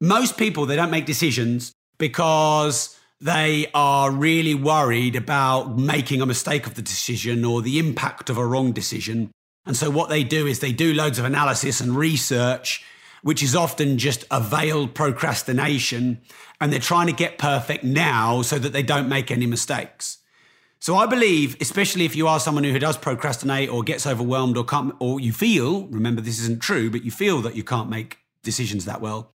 most 0.00 0.36
people, 0.36 0.66
they 0.66 0.76
don't 0.76 0.90
make 0.90 1.06
decisions 1.06 1.72
because 1.98 2.98
they 3.20 3.70
are 3.72 4.10
really 4.10 4.54
worried 4.54 5.16
about 5.16 5.78
making 5.78 6.20
a 6.20 6.26
mistake 6.26 6.66
of 6.66 6.74
the 6.74 6.82
decision 6.82 7.44
or 7.44 7.62
the 7.62 7.78
impact 7.78 8.28
of 8.28 8.36
a 8.36 8.44
wrong 8.44 8.72
decision. 8.72 9.30
And 9.64 9.76
so 9.76 9.88
what 9.88 10.10
they 10.10 10.24
do 10.24 10.46
is 10.46 10.58
they 10.58 10.72
do 10.72 10.92
loads 10.92 11.18
of 11.18 11.24
analysis 11.24 11.80
and 11.80 11.96
research, 11.96 12.84
which 13.22 13.42
is 13.42 13.56
often 13.56 13.96
just 13.96 14.24
a 14.30 14.40
veiled 14.40 14.94
procrastination. 14.94 16.20
And 16.60 16.72
they're 16.72 16.80
trying 16.80 17.06
to 17.06 17.12
get 17.14 17.38
perfect 17.38 17.82
now 17.84 18.42
so 18.42 18.58
that 18.58 18.72
they 18.72 18.82
don't 18.82 19.08
make 19.08 19.30
any 19.30 19.46
mistakes. 19.46 20.18
So 20.84 20.96
I 20.96 21.06
believe, 21.06 21.56
especially 21.62 22.04
if 22.04 22.14
you 22.14 22.28
are 22.28 22.38
someone 22.38 22.62
who 22.62 22.78
does 22.78 22.98
procrastinate 22.98 23.70
or 23.70 23.82
gets 23.82 24.06
overwhelmed 24.06 24.58
or 24.58 24.66
can't, 24.66 24.94
or 24.98 25.18
you 25.18 25.32
feel, 25.32 25.86
remember 25.86 26.20
this 26.20 26.38
isn't 26.40 26.60
true, 26.60 26.90
but 26.90 27.02
you 27.02 27.10
feel 27.10 27.40
that 27.40 27.56
you 27.56 27.64
can't 27.64 27.88
make 27.88 28.18
decisions 28.42 28.84
that 28.84 29.00
well, 29.00 29.32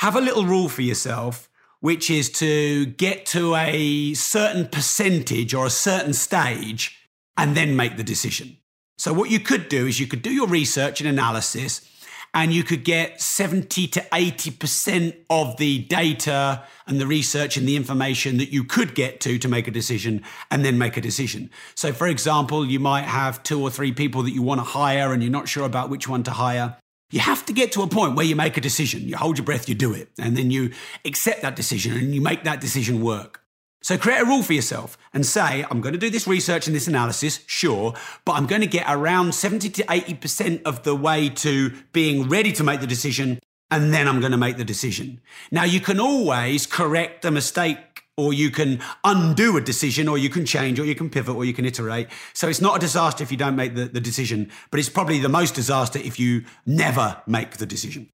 have 0.00 0.14
a 0.14 0.20
little 0.20 0.44
rule 0.44 0.68
for 0.68 0.82
yourself, 0.82 1.48
which 1.80 2.10
is 2.10 2.28
to 2.32 2.84
get 2.84 3.24
to 3.24 3.54
a 3.54 4.12
certain 4.12 4.68
percentage 4.68 5.54
or 5.54 5.64
a 5.64 5.70
certain 5.70 6.12
stage 6.12 7.08
and 7.34 7.56
then 7.56 7.74
make 7.74 7.96
the 7.96 8.04
decision. 8.04 8.58
So 8.98 9.14
what 9.14 9.30
you 9.30 9.40
could 9.40 9.70
do 9.70 9.86
is 9.86 10.00
you 10.00 10.06
could 10.06 10.20
do 10.20 10.30
your 10.30 10.48
research 10.48 11.00
and 11.00 11.08
analysis 11.08 11.80
and 12.32 12.52
you 12.52 12.62
could 12.62 12.84
get 12.84 13.20
70 13.20 13.88
to 13.88 14.00
80% 14.00 15.16
of 15.28 15.56
the 15.56 15.80
data 15.80 16.64
and 16.86 17.00
the 17.00 17.06
research 17.06 17.56
and 17.56 17.66
the 17.66 17.76
information 17.76 18.36
that 18.38 18.50
you 18.50 18.64
could 18.64 18.94
get 18.94 19.20
to 19.20 19.38
to 19.38 19.48
make 19.48 19.66
a 19.66 19.70
decision 19.70 20.22
and 20.50 20.64
then 20.64 20.78
make 20.78 20.96
a 20.96 21.00
decision. 21.00 21.50
So, 21.74 21.92
for 21.92 22.06
example, 22.06 22.64
you 22.64 22.80
might 22.80 23.04
have 23.04 23.42
two 23.42 23.60
or 23.60 23.70
three 23.70 23.92
people 23.92 24.22
that 24.22 24.32
you 24.32 24.42
want 24.42 24.60
to 24.60 24.64
hire 24.64 25.12
and 25.12 25.22
you're 25.22 25.32
not 25.32 25.48
sure 25.48 25.64
about 25.64 25.90
which 25.90 26.08
one 26.08 26.22
to 26.24 26.32
hire. 26.32 26.76
You 27.10 27.20
have 27.20 27.44
to 27.46 27.52
get 27.52 27.72
to 27.72 27.82
a 27.82 27.88
point 27.88 28.14
where 28.14 28.24
you 28.24 28.36
make 28.36 28.56
a 28.56 28.60
decision. 28.60 29.02
You 29.02 29.16
hold 29.16 29.38
your 29.38 29.44
breath, 29.44 29.68
you 29.68 29.74
do 29.74 29.92
it, 29.92 30.10
and 30.18 30.36
then 30.36 30.52
you 30.52 30.70
accept 31.04 31.42
that 31.42 31.56
decision 31.56 31.96
and 31.96 32.14
you 32.14 32.20
make 32.20 32.44
that 32.44 32.60
decision 32.60 33.02
work. 33.02 33.42
So 33.82 33.96
create 33.96 34.20
a 34.20 34.24
rule 34.26 34.42
for 34.42 34.52
yourself 34.52 34.98
and 35.14 35.24
say, 35.24 35.64
I'm 35.70 35.80
going 35.80 35.94
to 35.94 35.98
do 35.98 36.10
this 36.10 36.26
research 36.26 36.66
and 36.66 36.76
this 36.76 36.86
analysis, 36.86 37.40
sure, 37.46 37.94
but 38.24 38.32
I'm 38.32 38.46
going 38.46 38.60
to 38.60 38.66
get 38.66 38.84
around 38.86 39.34
70 39.34 39.70
to 39.70 39.82
80% 39.84 40.62
of 40.64 40.82
the 40.82 40.94
way 40.94 41.30
to 41.30 41.72
being 41.92 42.28
ready 42.28 42.52
to 42.52 42.64
make 42.64 42.80
the 42.80 42.86
decision, 42.86 43.38
and 43.70 43.92
then 43.94 44.06
I'm 44.06 44.20
going 44.20 44.32
to 44.32 44.38
make 44.38 44.58
the 44.58 44.64
decision. 44.64 45.20
Now, 45.50 45.64
you 45.64 45.80
can 45.80 45.98
always 45.98 46.66
correct 46.66 47.22
the 47.22 47.30
mistake 47.30 47.78
or 48.16 48.34
you 48.34 48.50
can 48.50 48.80
undo 49.02 49.56
a 49.56 49.62
decision, 49.62 50.06
or 50.06 50.18
you 50.18 50.28
can 50.28 50.44
change, 50.44 50.78
or 50.78 50.84
you 50.84 50.94
can 50.94 51.08
pivot, 51.08 51.34
or 51.34 51.42
you 51.42 51.54
can 51.54 51.64
iterate. 51.64 52.06
So 52.34 52.48
it's 52.48 52.60
not 52.60 52.76
a 52.76 52.78
disaster 52.78 53.24
if 53.24 53.30
you 53.30 53.38
don't 53.38 53.56
make 53.56 53.74
the, 53.74 53.86
the 53.86 54.00
decision, 54.00 54.50
but 54.70 54.78
it's 54.78 54.90
probably 54.90 55.20
the 55.20 55.30
most 55.30 55.54
disaster 55.54 55.98
if 55.98 56.20
you 56.20 56.44
never 56.66 57.22
make 57.26 57.56
the 57.56 57.64
decision. 57.64 58.10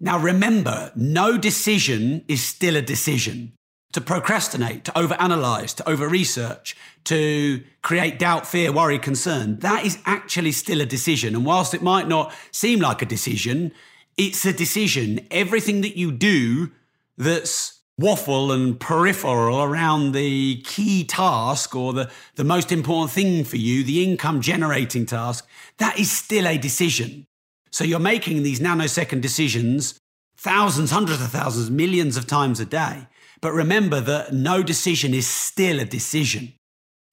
Now, 0.00 0.18
remember, 0.18 0.92
no 0.96 1.36
decision 1.36 2.24
is 2.26 2.42
still 2.42 2.74
a 2.74 2.80
decision 2.80 3.52
to 3.92 4.00
procrastinate, 4.00 4.84
to 4.84 4.92
overanalyze, 4.92 5.74
to 5.76 5.88
over 5.88 6.08
research, 6.08 6.76
to 7.04 7.62
create 7.82 8.18
doubt, 8.18 8.46
fear, 8.46 8.70
worry, 8.70 8.98
concern. 8.98 9.58
That 9.60 9.86
is 9.86 9.98
actually 10.04 10.52
still 10.52 10.80
a 10.80 10.86
decision. 10.86 11.34
And 11.34 11.46
whilst 11.46 11.72
it 11.72 11.82
might 11.82 12.06
not 12.06 12.34
seem 12.50 12.80
like 12.80 13.00
a 13.00 13.06
decision, 13.06 13.72
it's 14.16 14.44
a 14.44 14.52
decision. 14.52 15.26
Everything 15.30 15.80
that 15.80 15.96
you 15.96 16.12
do 16.12 16.70
that's 17.16 17.80
waffle 17.98 18.52
and 18.52 18.78
peripheral 18.78 19.62
around 19.62 20.12
the 20.12 20.60
key 20.62 21.04
task 21.04 21.74
or 21.74 21.92
the, 21.92 22.10
the 22.36 22.44
most 22.44 22.70
important 22.70 23.10
thing 23.10 23.42
for 23.42 23.56
you, 23.56 23.82
the 23.82 24.04
income 24.04 24.40
generating 24.40 25.04
task, 25.04 25.46
that 25.78 25.98
is 25.98 26.10
still 26.10 26.46
a 26.46 26.58
decision. 26.58 27.26
So 27.70 27.84
you're 27.84 27.98
making 27.98 28.42
these 28.42 28.60
nanosecond 28.60 29.20
decisions 29.20 29.98
thousands, 30.36 30.92
hundreds 30.92 31.20
of 31.20 31.30
thousands, 31.30 31.70
millions 31.70 32.16
of 32.16 32.26
times 32.26 32.60
a 32.60 32.64
day. 32.64 33.08
But 33.40 33.52
remember 33.52 34.00
that 34.00 34.32
no 34.32 34.62
decision 34.62 35.14
is 35.14 35.26
still 35.26 35.80
a 35.80 35.84
decision. 35.84 36.54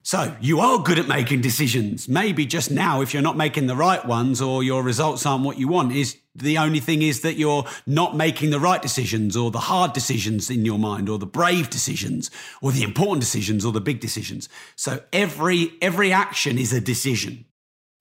So 0.05 0.35
you 0.39 0.59
are 0.59 0.83
good 0.83 0.99
at 0.99 1.07
making 1.07 1.41
decisions. 1.41 2.07
Maybe 2.07 2.45
just 2.45 2.69
now, 2.69 3.01
if 3.01 3.11
you're 3.11 3.23
not 3.23 3.37
making 3.37 3.65
the 3.65 3.75
right 3.75 4.05
ones 4.05 4.39
or 4.39 4.63
your 4.63 4.83
results 4.83 5.25
aren't 5.25 5.43
what 5.43 5.57
you 5.57 5.67
want, 5.67 5.93
is 5.93 6.17
the 6.35 6.59
only 6.59 6.79
thing 6.79 7.01
is 7.01 7.21
that 7.21 7.37
you're 7.37 7.65
not 7.87 8.15
making 8.15 8.51
the 8.51 8.59
right 8.59 8.81
decisions 8.81 9.35
or 9.35 9.49
the 9.49 9.61
hard 9.61 9.93
decisions 9.93 10.51
in 10.51 10.63
your 10.63 10.77
mind 10.77 11.09
or 11.09 11.17
the 11.17 11.25
brave 11.25 11.71
decisions 11.71 12.29
or 12.61 12.71
the 12.71 12.83
important 12.83 13.21
decisions 13.21 13.65
or 13.65 13.71
the 13.71 13.81
big 13.81 13.99
decisions. 13.99 14.47
So 14.75 15.01
every, 15.11 15.71
every 15.81 16.11
action 16.11 16.59
is 16.59 16.71
a 16.71 16.79
decision. 16.79 17.45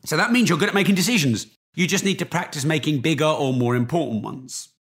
So 0.04 0.18
that 0.18 0.30
means 0.30 0.50
you're 0.50 0.58
good 0.58 0.68
at 0.68 0.74
making 0.74 0.96
decisions. 0.96 1.46
You 1.74 1.86
just 1.86 2.04
need 2.04 2.18
to 2.18 2.26
practice 2.26 2.66
making 2.66 3.00
bigger 3.00 3.24
or 3.24 3.54
more 3.54 3.74
important 3.76 4.22
ones. 4.22 4.73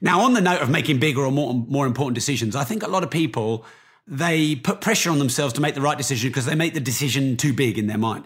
Now, 0.00 0.20
on 0.20 0.34
the 0.34 0.40
note 0.40 0.60
of 0.60 0.68
making 0.68 0.98
bigger 0.98 1.22
or 1.22 1.32
more, 1.32 1.54
more 1.54 1.86
important 1.86 2.14
decisions, 2.14 2.54
I 2.54 2.64
think 2.64 2.82
a 2.82 2.88
lot 2.88 3.02
of 3.02 3.10
people 3.10 3.64
they 4.06 4.54
put 4.54 4.80
pressure 4.80 5.10
on 5.10 5.18
themselves 5.18 5.52
to 5.54 5.60
make 5.60 5.74
the 5.74 5.80
right 5.80 5.98
decision 5.98 6.30
because 6.30 6.46
they 6.46 6.54
make 6.54 6.74
the 6.74 6.80
decision 6.80 7.36
too 7.36 7.52
big 7.52 7.76
in 7.78 7.86
their 7.86 7.98
mind. 7.98 8.24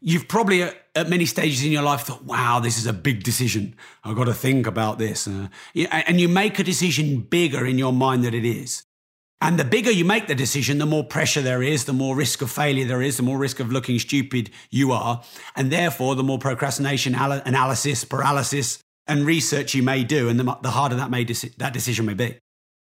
You've 0.00 0.28
probably 0.28 0.62
at, 0.62 0.76
at 0.94 1.08
many 1.08 1.24
stages 1.24 1.64
in 1.64 1.72
your 1.72 1.82
life 1.82 2.02
thought, 2.02 2.24
wow, 2.24 2.60
this 2.60 2.76
is 2.76 2.86
a 2.86 2.92
big 2.92 3.22
decision. 3.22 3.74
I've 4.04 4.16
got 4.16 4.24
to 4.24 4.34
think 4.34 4.66
about 4.66 4.98
this. 4.98 5.26
Uh, 5.26 5.48
and 5.74 6.20
you 6.20 6.28
make 6.28 6.58
a 6.58 6.64
decision 6.64 7.20
bigger 7.20 7.64
in 7.64 7.78
your 7.78 7.92
mind 7.92 8.24
than 8.24 8.34
it 8.34 8.44
is. 8.44 8.84
And 9.40 9.58
the 9.58 9.64
bigger 9.64 9.90
you 9.90 10.04
make 10.04 10.28
the 10.28 10.34
decision, 10.34 10.78
the 10.78 10.86
more 10.86 11.04
pressure 11.04 11.42
there 11.42 11.62
is, 11.62 11.84
the 11.84 11.92
more 11.92 12.16
risk 12.16 12.42
of 12.42 12.50
failure 12.50 12.86
there 12.86 13.02
is, 13.02 13.16
the 13.16 13.22
more 13.22 13.38
risk 13.38 13.60
of 13.60 13.70
looking 13.70 13.98
stupid 13.98 14.50
you 14.70 14.92
are. 14.92 15.22
And 15.54 15.70
therefore, 15.70 16.14
the 16.14 16.22
more 16.22 16.38
procrastination, 16.38 17.14
analysis, 17.14 18.04
paralysis, 18.04 18.78
and 19.08 19.26
research 19.26 19.74
you 19.74 19.82
may 19.82 20.04
do, 20.04 20.28
and 20.28 20.38
the, 20.38 20.58
the 20.62 20.70
harder 20.70 20.96
that, 20.96 21.10
may 21.10 21.24
that 21.24 21.72
decision 21.72 22.06
may 22.06 22.14
be. 22.14 22.38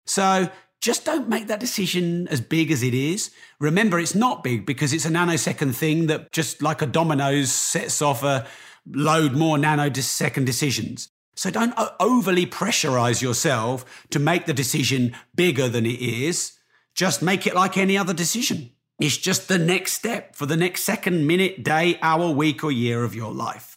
So 0.06 0.50
just 0.80 1.04
don't 1.04 1.28
make 1.28 1.48
that 1.48 1.60
decision 1.60 2.28
as 2.28 2.40
big 2.40 2.70
as 2.70 2.82
it 2.82 2.94
is. 2.94 3.30
Remember, 3.60 3.98
it's 3.98 4.14
not 4.14 4.44
big 4.44 4.66
because 4.66 4.92
it's 4.92 5.06
a 5.06 5.10
nanosecond 5.10 5.74
thing 5.74 6.06
that 6.06 6.32
just 6.32 6.62
like 6.62 6.82
a 6.82 6.86
dominoes 6.86 7.52
sets 7.52 8.00
off 8.02 8.22
a 8.22 8.46
load 8.86 9.32
more 9.32 9.56
nanosecond 9.56 10.46
decisions. 10.46 11.08
So 11.34 11.50
don't 11.50 11.74
overly 12.00 12.46
pressurize 12.46 13.20
yourself 13.20 14.06
to 14.10 14.18
make 14.18 14.46
the 14.46 14.54
decision 14.54 15.14
bigger 15.34 15.68
than 15.68 15.84
it 15.84 16.00
is. 16.00 16.52
Just 16.94 17.22
make 17.22 17.46
it 17.46 17.54
like 17.54 17.76
any 17.76 17.98
other 17.98 18.14
decision. 18.14 18.70
It's 18.98 19.18
just 19.18 19.48
the 19.48 19.58
next 19.58 19.92
step 19.92 20.34
for 20.34 20.46
the 20.46 20.56
next 20.56 20.84
second, 20.84 21.26
minute, 21.26 21.62
day, 21.62 21.98
hour, 22.00 22.30
week, 22.30 22.64
or 22.64 22.72
year 22.72 23.04
of 23.04 23.14
your 23.14 23.32
life. 23.32 23.76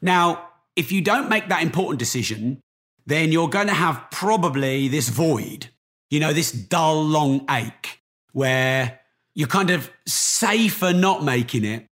Now, 0.00 0.48
if 0.76 0.92
you 0.92 1.00
don't 1.00 1.28
make 1.28 1.48
that 1.48 1.62
important 1.62 1.98
decision, 1.98 2.60
then 3.06 3.32
you're 3.32 3.48
going 3.48 3.66
to 3.68 3.74
have 3.74 4.06
probably 4.10 4.88
this 4.88 5.08
void, 5.08 5.70
you 6.10 6.20
know, 6.20 6.32
this 6.32 6.52
dull, 6.52 7.02
long 7.02 7.44
ache 7.50 8.00
where 8.32 9.00
you're 9.34 9.48
kind 9.48 9.70
of 9.70 9.90
safer 10.06 10.92
not 10.92 11.24
making 11.24 11.64
it, 11.64 11.86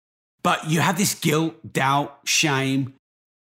but 0.44 0.70
you 0.70 0.82
have 0.82 0.98
this 0.98 1.16
guilt, 1.16 1.56
doubt, 1.72 2.20
shame, 2.26 2.94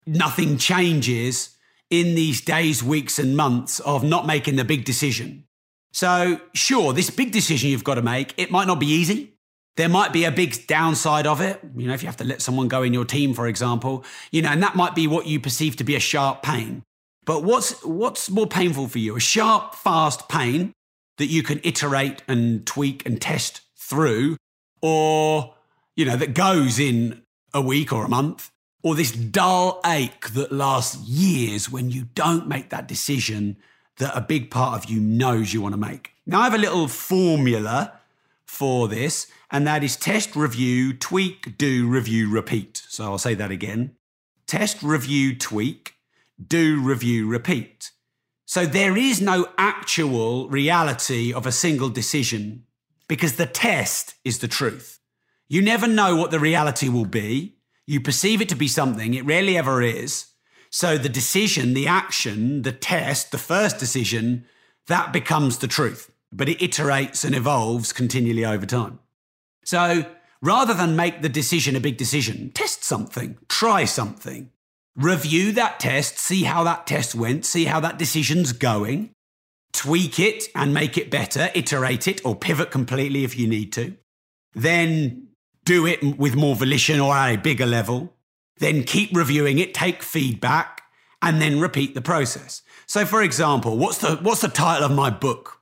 nothing 0.07 0.59
changes 0.59 1.57
in 1.89 2.15
these 2.15 2.41
days, 2.41 2.83
weeks, 2.83 3.19
and 3.19 3.37
months 3.37 3.81
of 3.81 4.05
not 4.05 4.27
making 4.27 4.57
the 4.57 4.65
big 4.65 4.85
decision. 4.85 5.45
So, 5.93 6.41
sure, 6.55 6.93
this 6.93 7.11
big 7.11 7.33
decision 7.33 7.71
you've 7.71 7.85
got 7.85 7.97
to 7.97 8.03
make, 8.03 8.35
it 8.37 8.51
might 8.51 8.67
not 8.67 8.79
be 8.79 8.87
easy. 8.87 9.35
There 9.77 9.89
might 9.89 10.13
be 10.13 10.25
a 10.25 10.33
big 10.33 10.67
downside 10.67 11.27
of 11.27 11.41
it. 11.41 11.61
You 11.77 11.89
know, 11.89 11.95
if 11.95 12.03
you 12.03 12.07
have 12.07 12.17
to 12.19 12.25
let 12.25 12.43
someone 12.43 12.69
go 12.69 12.83
in 12.83 12.93
your 12.93 13.05
team, 13.05 13.35
for 13.35 13.47
example, 13.47 14.05
you 14.31 14.43
know, 14.43 14.51
and 14.51 14.63
that 14.63 14.77
might 14.77 14.95
be 14.95 15.07
what 15.07 15.27
you 15.27 15.41
perceive 15.41 15.77
to 15.77 15.85
be 15.85 15.95
a 15.95 16.01
sharp 16.01 16.43
pain. 16.43 16.83
But 17.25 17.45
what's, 17.45 17.85
what's 17.85 18.29
more 18.29 18.47
painful 18.47 18.89
for 18.89 18.99
you? 18.99 19.17
A 19.17 19.21
sharp, 19.21 19.75
fast 19.75 20.29
pain 20.29 20.73
that 21.19 21.27
you 21.27 21.43
can 21.43 21.61
iterate 21.63 22.23
and 22.27 22.67
tweak 22.67 23.07
and 23.07 23.21
test 23.21 23.61
through, 23.77 24.37
or, 24.83 25.55
you 25.95 26.05
know, 26.05 26.17
that 26.17 26.35
goes 26.35 26.79
in 26.79 27.23
a 27.53 27.61
week 27.61 27.93
or 27.93 28.05
a 28.05 28.09
month, 28.09 28.51
or 28.83 28.95
this 28.95 29.13
dull 29.13 29.81
ache 29.85 30.31
that 30.31 30.51
lasts 30.51 30.97
years 30.97 31.71
when 31.71 31.91
you 31.91 32.05
don't 32.15 32.49
make 32.49 32.71
that 32.71 32.89
decision 32.89 33.57
that 33.99 34.17
a 34.17 34.21
big 34.23 34.51
part 34.51 34.83
of 34.83 34.91
you 34.91 34.99
knows 34.99 35.53
you 35.53 35.61
want 35.61 35.75
to 35.75 35.81
make. 35.81 36.13
Now, 36.27 36.41
I 36.41 36.45
have 36.45 36.55
a 36.55 36.59
little 36.59 36.89
formula 36.89 38.00
for 38.51 38.89
this, 38.89 39.29
and 39.51 39.65
that 39.67 39.83
is 39.83 39.97
test, 39.97 40.35
review, 40.35 40.93
tweak, 40.93 41.57
do, 41.57 41.89
review, 41.89 42.29
repeat. 42.29 42.83
So 42.89 43.05
I'll 43.05 43.17
say 43.17 43.35
that 43.35 43.51
again 43.51 43.97
test, 44.47 44.83
review, 44.83 45.37
tweak, 45.37 45.95
do, 46.45 46.83
review, 46.83 47.29
repeat. 47.29 47.93
So 48.45 48.67
there 48.67 48.97
is 48.97 49.21
no 49.21 49.49
actual 49.57 50.49
reality 50.49 51.33
of 51.33 51.47
a 51.47 51.53
single 51.53 51.89
decision 51.89 52.65
because 53.07 53.37
the 53.37 53.47
test 53.47 54.17
is 54.25 54.41
the 54.41 54.49
truth. 54.49 54.99
You 55.49 55.63
never 55.63 55.87
know 55.87 56.17
what 56.17 56.33
the 56.33 56.41
reality 56.41 56.89
will 56.89 57.07
be. 57.07 57.57
You 57.87 58.01
perceive 58.01 58.43
it 58.43 58.49
to 58.49 58.57
be 58.57 58.69
something, 58.69 59.15
it 59.15 59.25
rarely 59.25 59.57
ever 59.57 59.81
is. 59.81 60.27
So 60.71 60.99
the 60.99 61.09
decision, 61.09 61.75
the 61.75 61.87
action, 61.87 62.63
the 62.63 62.73
test, 62.73 63.31
the 63.31 63.39
first 63.39 63.79
decision, 63.79 64.45
that 64.89 65.13
becomes 65.13 65.59
the 65.59 65.69
truth. 65.69 66.10
But 66.33 66.49
it 66.49 66.59
iterates 66.59 67.25
and 67.25 67.35
evolves 67.35 67.93
continually 67.93 68.45
over 68.45 68.67
time. 68.67 69.01
So 69.65 70.05
rather 70.41 70.75
than 70.75 70.97
make 70.97 71.23
the 71.23 71.29
decision 71.29 71.77
a 71.77 71.81
big 71.81 71.97
decision, 71.97 72.51
test 72.51 72.85
something, 72.85 73.39
try 73.49 73.85
something, 73.85 74.51
review 74.97 75.53
that 75.53 75.81
test, 75.81 76.19
see 76.19 76.45
how 76.45 76.65
that 76.65 76.87
test 76.87 77.15
went, 77.15 77.45
see 77.45 77.65
how 77.65 77.81
that 77.81 77.99
decision's 77.99 78.53
going, 78.53 79.11
tweak 79.73 80.19
it 80.19 80.45
and 80.55 80.75
make 80.75 80.97
it 80.97 81.11
better, 81.11 81.51
iterate 81.55 82.09
it 82.09 82.25
or 82.25 82.35
pivot 82.35 82.71
completely 82.71 83.25
if 83.25 83.39
you 83.39 83.47
need 83.47 83.73
to. 83.73 83.97
Then 84.55 85.29
do 85.65 85.87
it 85.87 86.19
with 86.19 86.35
more 86.35 86.57
volition 86.57 87.01
or 87.01 87.15
at 87.15 87.35
a 87.35 87.39
bigger 87.39 87.67
level, 87.67 88.13
then 88.59 88.83
keep 88.83 89.15
reviewing 89.15 89.59
it, 89.59 89.75
take 89.75 90.03
feedback, 90.03 90.83
and 91.23 91.41
then 91.41 91.61
repeat 91.61 91.95
the 91.95 92.01
process. 92.01 92.63
So, 92.87 93.05
for 93.05 93.23
example, 93.23 93.77
what's 93.77 93.99
the, 93.99 94.17
what's 94.17 94.41
the 94.41 94.49
title 94.49 94.87
of 94.87 94.93
my 94.93 95.11
book? 95.11 95.60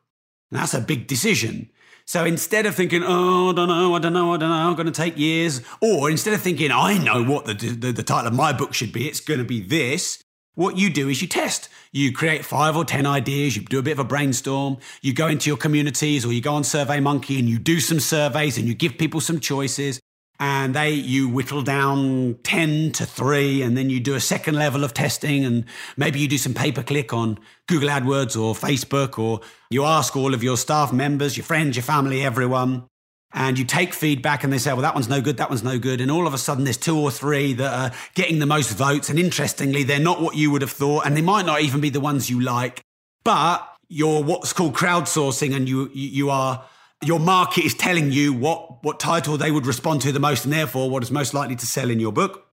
That's 0.51 0.75
a 0.75 0.81
big 0.81 1.07
decision. 1.07 1.71
So 2.05 2.25
instead 2.25 2.65
of 2.65 2.75
thinking, 2.75 3.03
oh, 3.05 3.51
I 3.51 3.53
don't 3.53 3.69
know, 3.69 3.95
I 3.95 3.99
don't 3.99 4.15
know, 4.15 4.33
I 4.33 4.39
don't 4.39 4.49
know, 4.49 4.55
I'm 4.55 4.75
going 4.75 4.87
to 4.87 4.93
take 4.93 5.19
years, 5.19 5.61
or 5.83 6.11
instead 6.11 6.33
of 6.33 6.41
thinking, 6.41 6.71
I 6.73 6.97
know 6.97 7.23
what 7.23 7.45
the, 7.45 7.53
the, 7.53 7.93
the 7.93 8.03
title 8.03 8.29
of 8.29 8.35
my 8.35 8.53
book 8.53 8.73
should 8.73 8.93
be, 8.93 9.07
it's 9.07 9.21
going 9.21 9.39
to 9.39 9.45
be 9.45 9.61
this, 9.61 10.23
what 10.55 10.77
you 10.77 10.91
do 10.91 11.09
is 11.09 11.23
you 11.23 11.29
test. 11.29 11.69
You 11.93 12.13
create 12.13 12.45
five 12.45 12.77
or 12.77 12.85
10 12.85 13.07
ideas, 13.07 13.57
you 13.57 13.63
do 13.63 13.79
a 13.79 13.83
bit 13.83 13.93
of 13.93 13.99
a 13.99 14.05
brainstorm, 14.05 14.79
you 15.03 15.13
go 15.13 15.29
into 15.29 15.49
your 15.49 15.57
communities 15.57 16.25
or 16.25 16.33
you 16.33 16.41
go 16.41 16.55
on 16.55 16.63
SurveyMonkey 16.63 17.39
and 17.39 17.49
you 17.49 17.59
do 17.59 17.79
some 17.79 18.01
surveys 18.01 18.59
and 18.59 18.67
you 18.67 18.75
give 18.75 18.99
people 18.99 19.21
some 19.21 19.39
choices 19.39 20.01
and 20.41 20.75
they 20.75 20.91
you 20.91 21.29
whittle 21.29 21.63
down 21.63 22.39
10 22.43 22.93
to 22.93 23.07
3 23.07 23.63
and 23.63 23.77
then 23.77 23.91
you 23.91 23.99
do 24.01 24.15
a 24.15 24.21
second 24.21 24.55
level 24.55 24.85
of 24.85 24.95
testing 24.95 25.45
and 25.45 25.65
maybe 25.97 26.21
you 26.21 26.29
do 26.29 26.39
some 26.39 26.55
pay 26.55 26.71
per 26.71 26.83
click 26.83 27.13
on 27.13 27.39
Google 27.67 27.89
AdWords 27.89 28.41
or 28.41 28.55
Facebook 28.55 29.19
or 29.19 29.41
you 29.71 29.85
ask 29.85 30.17
all 30.17 30.35
of 30.35 30.43
your 30.43 30.57
staff 30.57 30.93
members, 30.93 31.37
your 31.37 31.45
friends, 31.45 31.77
your 31.77 31.83
family, 31.83 32.25
everyone 32.25 32.89
and 33.33 33.59
you 33.59 33.65
take 33.65 33.93
feedback 33.93 34.43
and 34.43 34.53
they 34.53 34.59
say, 34.59 34.73
well, 34.73 34.83
that 34.83 34.95
one's 34.95 35.09
no 35.09 35.21
good, 35.21 35.37
that 35.37 35.51
one's 35.51 35.63
no 35.63 35.79
good. 35.79 36.01
And 36.01 36.11
all 36.11 36.27
of 36.27 36.33
a 36.33 36.39
sudden, 36.39 36.65
there's 36.65 36.79
two 36.79 36.99
or 36.99 37.11
three 37.11 37.53
that 37.55 37.73
are 37.73 37.97
getting 38.15 38.39
the 38.39 38.47
most 38.47 38.71
votes. 38.71 39.11
And 39.11 39.19
interestingly, 39.19 39.83
they're 39.83 40.01
not 40.01 40.23
what 40.23 40.35
you 40.35 40.51
would 40.51 40.63
have 40.63 40.71
thought. 40.71 41.05
And 41.05 41.17
they 41.17 41.23
might 41.23 41.45
not 41.45 41.61
even 41.61 41.81
be 41.81 41.91
the 41.91 42.01
ones 42.01 42.31
you 42.31 42.41
like, 42.41 42.81
but 43.25 43.69
you're 43.89 44.23
what's 44.23 44.53
called 44.53 44.75
crowdsourcing 44.75 45.55
and 45.55 45.69
you, 45.69 45.91
you 45.93 46.31
are, 46.31 46.65
your 47.05 47.21
market 47.21 47.65
is 47.65 47.75
telling 47.75 48.11
you 48.11 48.33
what, 48.33 48.83
what 48.83 48.99
title 48.99 49.37
they 49.37 49.51
would 49.51 49.67
respond 49.67 50.03
to 50.03 50.13
the 50.13 50.21
most 50.21 50.45
and 50.45 50.53
therefore 50.53 50.91
what 50.91 51.03
is 51.03 51.11
most 51.11 51.33
likely 51.33 51.57
to 51.57 51.67
sell 51.67 51.91
in 51.91 52.01
your 52.01 52.13
book. 52.13 52.47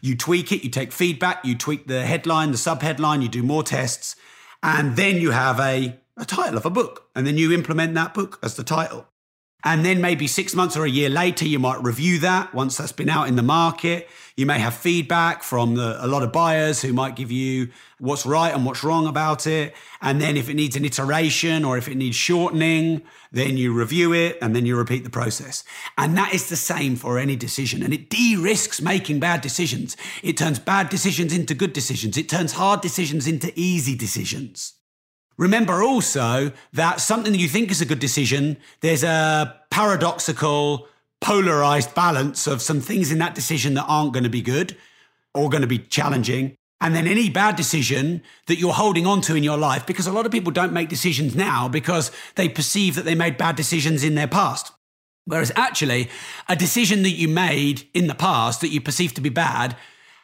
You 0.00 0.16
tweak 0.16 0.50
it, 0.50 0.64
you 0.64 0.70
take 0.70 0.92
feedback, 0.92 1.44
you 1.44 1.56
tweak 1.56 1.86
the 1.86 2.04
headline, 2.04 2.50
the 2.50 2.56
subheadline, 2.56 3.22
you 3.22 3.28
do 3.28 3.42
more 3.42 3.62
tests, 3.62 4.16
and 4.62 4.96
then 4.96 5.20
you 5.20 5.30
have 5.30 5.60
a, 5.60 6.00
a 6.16 6.24
title 6.24 6.56
of 6.56 6.66
a 6.66 6.70
book. 6.70 7.08
And 7.14 7.26
then 7.26 7.38
you 7.38 7.52
implement 7.52 7.94
that 7.94 8.12
book 8.12 8.40
as 8.42 8.56
the 8.56 8.64
title. 8.64 9.06
And 9.64 9.84
then 9.84 10.00
maybe 10.00 10.26
six 10.26 10.54
months 10.54 10.76
or 10.76 10.84
a 10.84 10.90
year 10.90 11.08
later, 11.08 11.46
you 11.46 11.58
might 11.58 11.82
review 11.82 12.18
that 12.20 12.52
once 12.52 12.76
that's 12.76 12.92
been 12.92 13.08
out 13.08 13.28
in 13.28 13.36
the 13.36 13.42
market. 13.42 14.08
You 14.36 14.46
may 14.46 14.58
have 14.58 14.74
feedback 14.74 15.42
from 15.42 15.74
the, 15.74 16.04
a 16.04 16.08
lot 16.08 16.22
of 16.22 16.32
buyers 16.32 16.82
who 16.82 16.92
might 16.92 17.16
give 17.16 17.30
you 17.30 17.68
what's 17.98 18.26
right 18.26 18.52
and 18.52 18.64
what's 18.64 18.82
wrong 18.82 19.06
about 19.06 19.46
it. 19.46 19.74
And 20.00 20.20
then 20.20 20.36
if 20.36 20.48
it 20.48 20.54
needs 20.54 20.74
an 20.74 20.84
iteration 20.84 21.64
or 21.64 21.76
if 21.78 21.86
it 21.86 21.96
needs 21.96 22.16
shortening, 22.16 23.02
then 23.30 23.56
you 23.56 23.72
review 23.72 24.12
it 24.12 24.38
and 24.40 24.56
then 24.56 24.66
you 24.66 24.76
repeat 24.76 25.04
the 25.04 25.10
process. 25.10 25.64
And 25.96 26.16
that 26.16 26.34
is 26.34 26.48
the 26.48 26.56
same 26.56 26.96
for 26.96 27.18
any 27.18 27.36
decision. 27.36 27.82
And 27.82 27.92
it 27.92 28.10
de 28.10 28.36
risks 28.36 28.80
making 28.80 29.20
bad 29.20 29.42
decisions. 29.42 29.96
It 30.22 30.36
turns 30.36 30.58
bad 30.58 30.88
decisions 30.88 31.32
into 31.32 31.54
good 31.54 31.72
decisions. 31.72 32.16
It 32.16 32.28
turns 32.28 32.52
hard 32.52 32.80
decisions 32.80 33.28
into 33.28 33.52
easy 33.54 33.94
decisions. 33.94 34.74
Remember 35.42 35.82
also 35.82 36.52
that 36.72 37.00
something 37.00 37.32
that 37.32 37.40
you 37.40 37.48
think 37.48 37.72
is 37.72 37.80
a 37.80 37.84
good 37.84 37.98
decision, 37.98 38.58
there's 38.80 39.02
a 39.02 39.60
paradoxical, 39.72 40.86
polarized 41.20 41.96
balance 41.96 42.46
of 42.46 42.62
some 42.62 42.80
things 42.80 43.10
in 43.10 43.18
that 43.18 43.34
decision 43.34 43.74
that 43.74 43.86
aren't 43.88 44.12
going 44.12 44.22
to 44.22 44.30
be 44.30 44.40
good 44.40 44.76
or 45.34 45.50
going 45.50 45.62
to 45.62 45.66
be 45.66 45.80
challenging. 45.80 46.54
And 46.80 46.94
then 46.94 47.08
any 47.08 47.28
bad 47.28 47.56
decision 47.56 48.22
that 48.46 48.60
you're 48.60 48.72
holding 48.72 49.04
on 49.04 49.20
to 49.22 49.34
in 49.34 49.42
your 49.42 49.56
life, 49.58 49.84
because 49.84 50.06
a 50.06 50.12
lot 50.12 50.26
of 50.26 50.30
people 50.30 50.52
don't 50.52 50.72
make 50.72 50.88
decisions 50.88 51.34
now 51.34 51.66
because 51.66 52.12
they 52.36 52.48
perceive 52.48 52.94
that 52.94 53.04
they 53.04 53.16
made 53.16 53.36
bad 53.36 53.56
decisions 53.56 54.04
in 54.04 54.14
their 54.14 54.28
past. 54.28 54.70
Whereas 55.24 55.50
actually, 55.56 56.08
a 56.48 56.54
decision 56.54 57.02
that 57.02 57.10
you 57.10 57.26
made 57.26 57.88
in 57.94 58.06
the 58.06 58.14
past 58.14 58.60
that 58.60 58.68
you 58.70 58.80
perceived 58.80 59.16
to 59.16 59.20
be 59.20 59.28
bad 59.28 59.76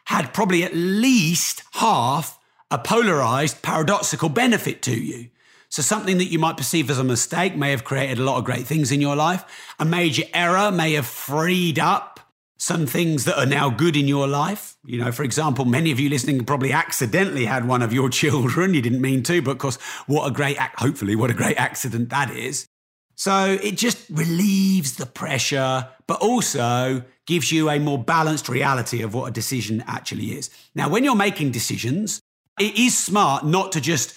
had 0.04 0.32
probably 0.32 0.62
at 0.62 0.76
least 0.76 1.64
half 1.72 2.37
a 2.70 2.78
polarized, 2.78 3.62
paradoxical 3.62 4.28
benefit 4.28 4.82
to 4.82 4.98
you. 4.98 5.28
So, 5.70 5.82
something 5.82 6.18
that 6.18 6.26
you 6.26 6.38
might 6.38 6.56
perceive 6.56 6.88
as 6.90 6.98
a 6.98 7.04
mistake 7.04 7.54
may 7.54 7.70
have 7.70 7.84
created 7.84 8.18
a 8.18 8.22
lot 8.22 8.38
of 8.38 8.44
great 8.44 8.66
things 8.66 8.90
in 8.90 9.00
your 9.00 9.16
life. 9.16 9.44
A 9.78 9.84
major 9.84 10.24
error 10.32 10.70
may 10.70 10.94
have 10.94 11.06
freed 11.06 11.78
up 11.78 12.20
some 12.58 12.86
things 12.86 13.24
that 13.24 13.38
are 13.38 13.46
now 13.46 13.70
good 13.70 13.96
in 13.96 14.08
your 14.08 14.26
life. 14.26 14.76
You 14.84 14.98
know, 14.98 15.12
for 15.12 15.22
example, 15.22 15.64
many 15.64 15.92
of 15.92 16.00
you 16.00 16.08
listening 16.08 16.44
probably 16.44 16.72
accidentally 16.72 17.44
had 17.44 17.68
one 17.68 17.82
of 17.82 17.92
your 17.92 18.08
children. 18.10 18.74
You 18.74 18.82
didn't 18.82 19.00
mean 19.00 19.22
to, 19.24 19.42
but 19.42 19.52
of 19.52 19.58
course, 19.58 19.76
what 20.06 20.26
a 20.26 20.30
great, 20.30 20.58
hopefully, 20.58 21.14
what 21.14 21.30
a 21.30 21.34
great 21.34 21.56
accident 21.56 22.08
that 22.10 22.30
is. 22.30 22.66
So 23.14 23.58
it 23.60 23.76
just 23.76 24.08
relieves 24.10 24.94
the 24.94 25.06
pressure, 25.06 25.88
but 26.06 26.20
also 26.20 27.02
gives 27.26 27.50
you 27.50 27.68
a 27.68 27.78
more 27.78 28.02
balanced 28.02 28.48
reality 28.48 29.02
of 29.02 29.12
what 29.12 29.26
a 29.26 29.32
decision 29.32 29.82
actually 29.86 30.26
is. 30.26 30.50
Now, 30.74 30.88
when 30.88 31.04
you're 31.04 31.16
making 31.16 31.50
decisions, 31.50 32.20
it 32.60 32.78
is 32.78 32.96
smart 32.96 33.44
not 33.44 33.72
to 33.72 33.80
just 33.80 34.14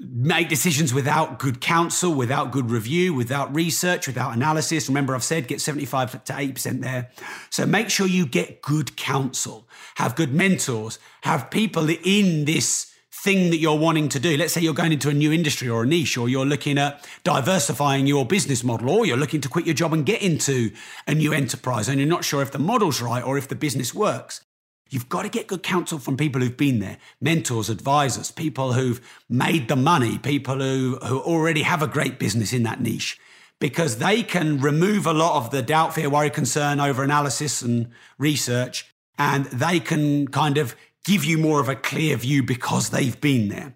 make 0.00 0.48
decisions 0.48 0.92
without 0.92 1.38
good 1.38 1.60
counsel, 1.60 2.12
without 2.12 2.50
good 2.50 2.70
review, 2.70 3.14
without 3.14 3.54
research, 3.54 4.06
without 4.06 4.34
analysis. 4.34 4.88
Remember, 4.88 5.14
I've 5.14 5.24
said 5.24 5.46
get 5.46 5.60
75 5.60 6.24
to 6.24 6.32
8% 6.32 6.80
there. 6.80 7.10
So 7.50 7.64
make 7.64 7.90
sure 7.90 8.06
you 8.06 8.26
get 8.26 8.60
good 8.60 8.96
counsel, 8.96 9.68
have 9.96 10.16
good 10.16 10.34
mentors, 10.34 10.98
have 11.22 11.50
people 11.50 11.88
in 11.88 12.44
this 12.44 12.92
thing 13.12 13.50
that 13.50 13.58
you're 13.58 13.78
wanting 13.78 14.08
to 14.10 14.18
do. 14.18 14.36
Let's 14.36 14.52
say 14.52 14.60
you're 14.60 14.74
going 14.74 14.92
into 14.92 15.08
a 15.08 15.14
new 15.14 15.32
industry 15.32 15.68
or 15.68 15.84
a 15.84 15.86
niche, 15.86 16.18
or 16.18 16.28
you're 16.28 16.44
looking 16.44 16.76
at 16.76 17.08
diversifying 17.22 18.06
your 18.06 18.26
business 18.26 18.62
model, 18.64 18.90
or 18.90 19.06
you're 19.06 19.16
looking 19.16 19.40
to 19.42 19.48
quit 19.48 19.64
your 19.64 19.74
job 19.74 19.92
and 19.92 20.04
get 20.04 20.20
into 20.20 20.72
a 21.06 21.14
new 21.14 21.32
enterprise 21.32 21.88
and 21.88 21.98
you're 21.98 22.08
not 22.08 22.24
sure 22.24 22.42
if 22.42 22.50
the 22.50 22.58
model's 22.58 23.00
right 23.00 23.24
or 23.24 23.38
if 23.38 23.48
the 23.48 23.54
business 23.54 23.94
works. 23.94 24.44
You've 24.90 25.08
got 25.08 25.22
to 25.22 25.28
get 25.28 25.46
good 25.46 25.62
counsel 25.62 25.98
from 25.98 26.16
people 26.16 26.40
who've 26.40 26.56
been 26.56 26.78
there, 26.78 26.98
mentors, 27.20 27.68
advisors, 27.68 28.30
people 28.30 28.74
who've 28.74 29.00
made 29.28 29.68
the 29.68 29.76
money, 29.76 30.18
people 30.18 30.58
who, 30.58 30.98
who 31.02 31.20
already 31.20 31.62
have 31.62 31.82
a 31.82 31.88
great 31.88 32.18
business 32.18 32.52
in 32.52 32.62
that 32.64 32.80
niche, 32.80 33.18
because 33.58 33.98
they 33.98 34.22
can 34.22 34.60
remove 34.60 35.06
a 35.06 35.12
lot 35.12 35.36
of 35.36 35.50
the 35.50 35.62
doubt, 35.62 35.94
fear, 35.94 36.10
worry, 36.10 36.30
concern 36.30 36.80
over 36.80 37.02
analysis 37.02 37.62
and 37.62 37.88
research, 38.18 38.92
and 39.18 39.46
they 39.46 39.80
can 39.80 40.28
kind 40.28 40.58
of 40.58 40.76
give 41.04 41.24
you 41.24 41.38
more 41.38 41.60
of 41.60 41.68
a 41.68 41.76
clear 41.76 42.16
view 42.16 42.42
because 42.42 42.90
they've 42.90 43.20
been 43.20 43.48
there. 43.48 43.74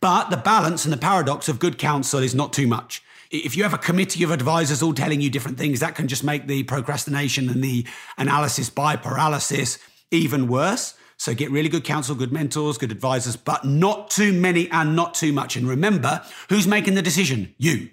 But 0.00 0.30
the 0.30 0.36
balance 0.36 0.84
and 0.84 0.92
the 0.92 0.98
paradox 0.98 1.48
of 1.48 1.58
good 1.58 1.78
counsel 1.78 2.20
is 2.20 2.34
not 2.34 2.52
too 2.52 2.66
much. 2.66 3.02
If 3.30 3.56
you 3.56 3.62
have 3.62 3.74
a 3.74 3.78
committee 3.78 4.22
of 4.22 4.30
advisors 4.30 4.82
all 4.82 4.94
telling 4.94 5.20
you 5.20 5.28
different 5.28 5.58
things, 5.58 5.80
that 5.80 5.94
can 5.94 6.08
just 6.08 6.24
make 6.24 6.46
the 6.46 6.62
procrastination 6.62 7.48
and 7.48 7.62
the 7.62 7.86
analysis 8.16 8.70
by 8.70 8.96
paralysis 8.96 9.78
even 10.10 10.48
worse. 10.48 10.94
So 11.16 11.34
get 11.34 11.50
really 11.50 11.68
good 11.68 11.84
counsel, 11.84 12.14
good 12.14 12.32
mentors, 12.32 12.78
good 12.78 12.92
advisors, 12.92 13.36
but 13.36 13.64
not 13.64 14.10
too 14.10 14.32
many 14.32 14.70
and 14.70 14.94
not 14.94 15.14
too 15.14 15.32
much. 15.32 15.56
And 15.56 15.68
remember, 15.68 16.22
who's 16.48 16.66
making 16.66 16.94
the 16.94 17.02
decision? 17.02 17.54
You. 17.58 17.90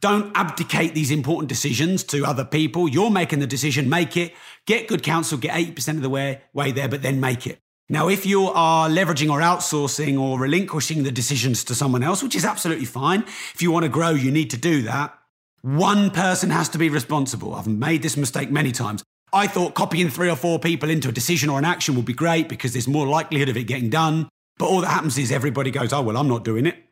Don't 0.00 0.36
abdicate 0.36 0.94
these 0.94 1.10
important 1.10 1.48
decisions 1.48 2.04
to 2.04 2.26
other 2.26 2.44
people. 2.44 2.86
You're 2.86 3.10
making 3.10 3.38
the 3.38 3.46
decision, 3.46 3.88
make 3.88 4.14
it. 4.16 4.34
Get 4.66 4.88
good 4.88 5.02
counsel, 5.02 5.38
get 5.38 5.54
80% 5.54 5.96
of 5.96 6.02
the 6.02 6.10
way, 6.10 6.42
way 6.52 6.70
there, 6.70 6.88
but 6.88 7.00
then 7.00 7.18
make 7.18 7.46
it. 7.46 7.58
Now, 7.88 8.08
if 8.08 8.26
you 8.26 8.48
are 8.48 8.90
leveraging 8.90 9.30
or 9.30 9.40
outsourcing 9.40 10.20
or 10.20 10.38
relinquishing 10.38 11.04
the 11.04 11.12
decisions 11.12 11.64
to 11.64 11.74
someone 11.74 12.02
else, 12.02 12.22
which 12.22 12.34
is 12.34 12.44
absolutely 12.44 12.84
fine, 12.84 13.22
if 13.54 13.62
you 13.62 13.70
want 13.70 13.84
to 13.84 13.88
grow, 13.88 14.10
you 14.10 14.30
need 14.30 14.50
to 14.50 14.58
do 14.58 14.82
that. 14.82 15.16
One 15.62 16.10
person 16.10 16.50
has 16.50 16.68
to 16.70 16.78
be 16.78 16.90
responsible. 16.90 17.54
I've 17.54 17.66
made 17.66 18.02
this 18.02 18.16
mistake 18.16 18.50
many 18.50 18.72
times. 18.72 19.02
I 19.36 19.46
thought 19.46 19.74
copying 19.74 20.08
three 20.08 20.30
or 20.30 20.34
four 20.34 20.58
people 20.58 20.88
into 20.88 21.10
a 21.10 21.12
decision 21.12 21.50
or 21.50 21.58
an 21.58 21.66
action 21.66 21.94
would 21.94 22.06
be 22.06 22.14
great 22.14 22.48
because 22.48 22.72
there's 22.72 22.88
more 22.88 23.06
likelihood 23.06 23.50
of 23.50 23.56
it 23.58 23.64
getting 23.64 23.90
done. 23.90 24.30
But 24.56 24.64
all 24.64 24.80
that 24.80 24.88
happens 24.88 25.18
is 25.18 25.30
everybody 25.30 25.70
goes, 25.70 25.92
oh, 25.92 26.00
well, 26.00 26.16
I'm 26.16 26.26
not 26.26 26.42
doing 26.42 26.64
it. 26.64 26.82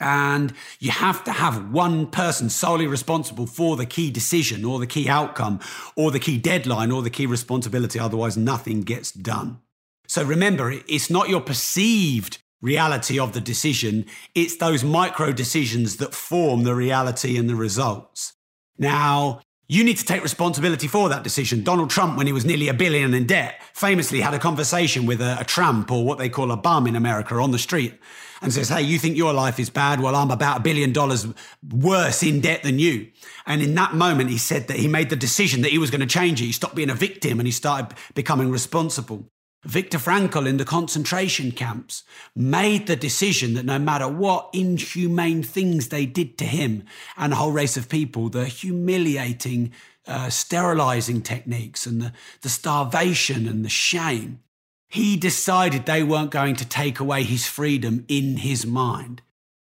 And 0.00 0.54
you 0.78 0.92
have 0.92 1.22
to 1.24 1.32
have 1.32 1.70
one 1.70 2.06
person 2.06 2.48
solely 2.48 2.86
responsible 2.86 3.46
for 3.46 3.76
the 3.76 3.84
key 3.84 4.10
decision 4.10 4.64
or 4.64 4.78
the 4.78 4.86
key 4.86 5.10
outcome 5.10 5.60
or 5.94 6.10
the 6.10 6.18
key 6.18 6.38
deadline 6.38 6.90
or 6.90 7.02
the 7.02 7.10
key 7.10 7.26
responsibility. 7.26 7.98
Otherwise, 7.98 8.34
nothing 8.34 8.80
gets 8.80 9.12
done. 9.12 9.60
So 10.08 10.24
remember, 10.24 10.72
it's 10.88 11.10
not 11.10 11.28
your 11.28 11.42
perceived 11.42 12.38
reality 12.62 13.18
of 13.18 13.34
the 13.34 13.42
decision, 13.42 14.06
it's 14.34 14.56
those 14.56 14.82
micro 14.82 15.32
decisions 15.32 15.98
that 15.98 16.14
form 16.14 16.62
the 16.62 16.74
reality 16.74 17.36
and 17.36 17.48
the 17.48 17.54
results. 17.54 18.34
Now, 18.78 19.42
you 19.70 19.84
need 19.84 19.96
to 19.98 20.04
take 20.04 20.20
responsibility 20.20 20.88
for 20.88 21.08
that 21.08 21.22
decision. 21.22 21.62
Donald 21.62 21.90
Trump, 21.90 22.18
when 22.18 22.26
he 22.26 22.32
was 22.32 22.44
nearly 22.44 22.66
a 22.66 22.74
billion 22.74 23.14
in 23.14 23.24
debt, 23.24 23.62
famously 23.72 24.20
had 24.20 24.34
a 24.34 24.38
conversation 24.40 25.06
with 25.06 25.20
a, 25.20 25.38
a, 25.38 25.44
tramp 25.44 25.92
or 25.92 26.04
what 26.04 26.18
they 26.18 26.28
call 26.28 26.50
a 26.50 26.56
bum 26.56 26.88
in 26.88 26.96
America 26.96 27.36
on 27.36 27.52
the 27.52 27.58
street 27.58 27.94
and 28.42 28.52
says, 28.52 28.68
Hey, 28.68 28.82
you 28.82 28.98
think 28.98 29.16
your 29.16 29.32
life 29.32 29.60
is 29.60 29.70
bad? 29.70 30.00
Well, 30.00 30.16
I'm 30.16 30.32
about 30.32 30.58
a 30.58 30.60
billion 30.60 30.92
dollars 30.92 31.24
worse 31.72 32.24
in 32.24 32.40
debt 32.40 32.64
than 32.64 32.80
you. 32.80 33.12
And 33.46 33.62
in 33.62 33.76
that 33.76 33.94
moment, 33.94 34.30
he 34.30 34.38
said 34.38 34.66
that 34.66 34.76
he 34.76 34.88
made 34.88 35.08
the 35.08 35.14
decision 35.14 35.62
that 35.62 35.70
he 35.70 35.78
was 35.78 35.92
going 35.92 36.00
to 36.00 36.06
change 36.08 36.42
it. 36.42 36.46
He 36.46 36.52
stopped 36.52 36.74
being 36.74 36.90
a 36.90 36.94
victim 36.96 37.38
and 37.38 37.46
he 37.46 37.52
started 37.52 37.96
becoming 38.16 38.50
responsible. 38.50 39.30
Viktor 39.64 39.98
Frankl 39.98 40.46
in 40.46 40.56
the 40.56 40.64
concentration 40.64 41.52
camps 41.52 42.02
made 42.34 42.86
the 42.86 42.96
decision 42.96 43.54
that 43.54 43.66
no 43.66 43.78
matter 43.78 44.08
what 44.08 44.48
inhumane 44.54 45.42
things 45.42 45.88
they 45.88 46.06
did 46.06 46.38
to 46.38 46.46
him 46.46 46.84
and 47.16 47.32
a 47.32 47.36
whole 47.36 47.52
race 47.52 47.76
of 47.76 47.88
people, 47.88 48.30
the 48.30 48.46
humiliating 48.46 49.72
uh, 50.06 50.30
sterilizing 50.30 51.20
techniques 51.20 51.84
and 51.84 52.00
the, 52.00 52.12
the 52.40 52.48
starvation 52.48 53.46
and 53.46 53.64
the 53.64 53.68
shame, 53.68 54.40
he 54.88 55.16
decided 55.16 55.84
they 55.84 56.02
weren't 56.02 56.30
going 56.30 56.56
to 56.56 56.64
take 56.66 56.98
away 56.98 57.22
his 57.22 57.46
freedom 57.46 58.04
in 58.08 58.38
his 58.38 58.66
mind. 58.66 59.20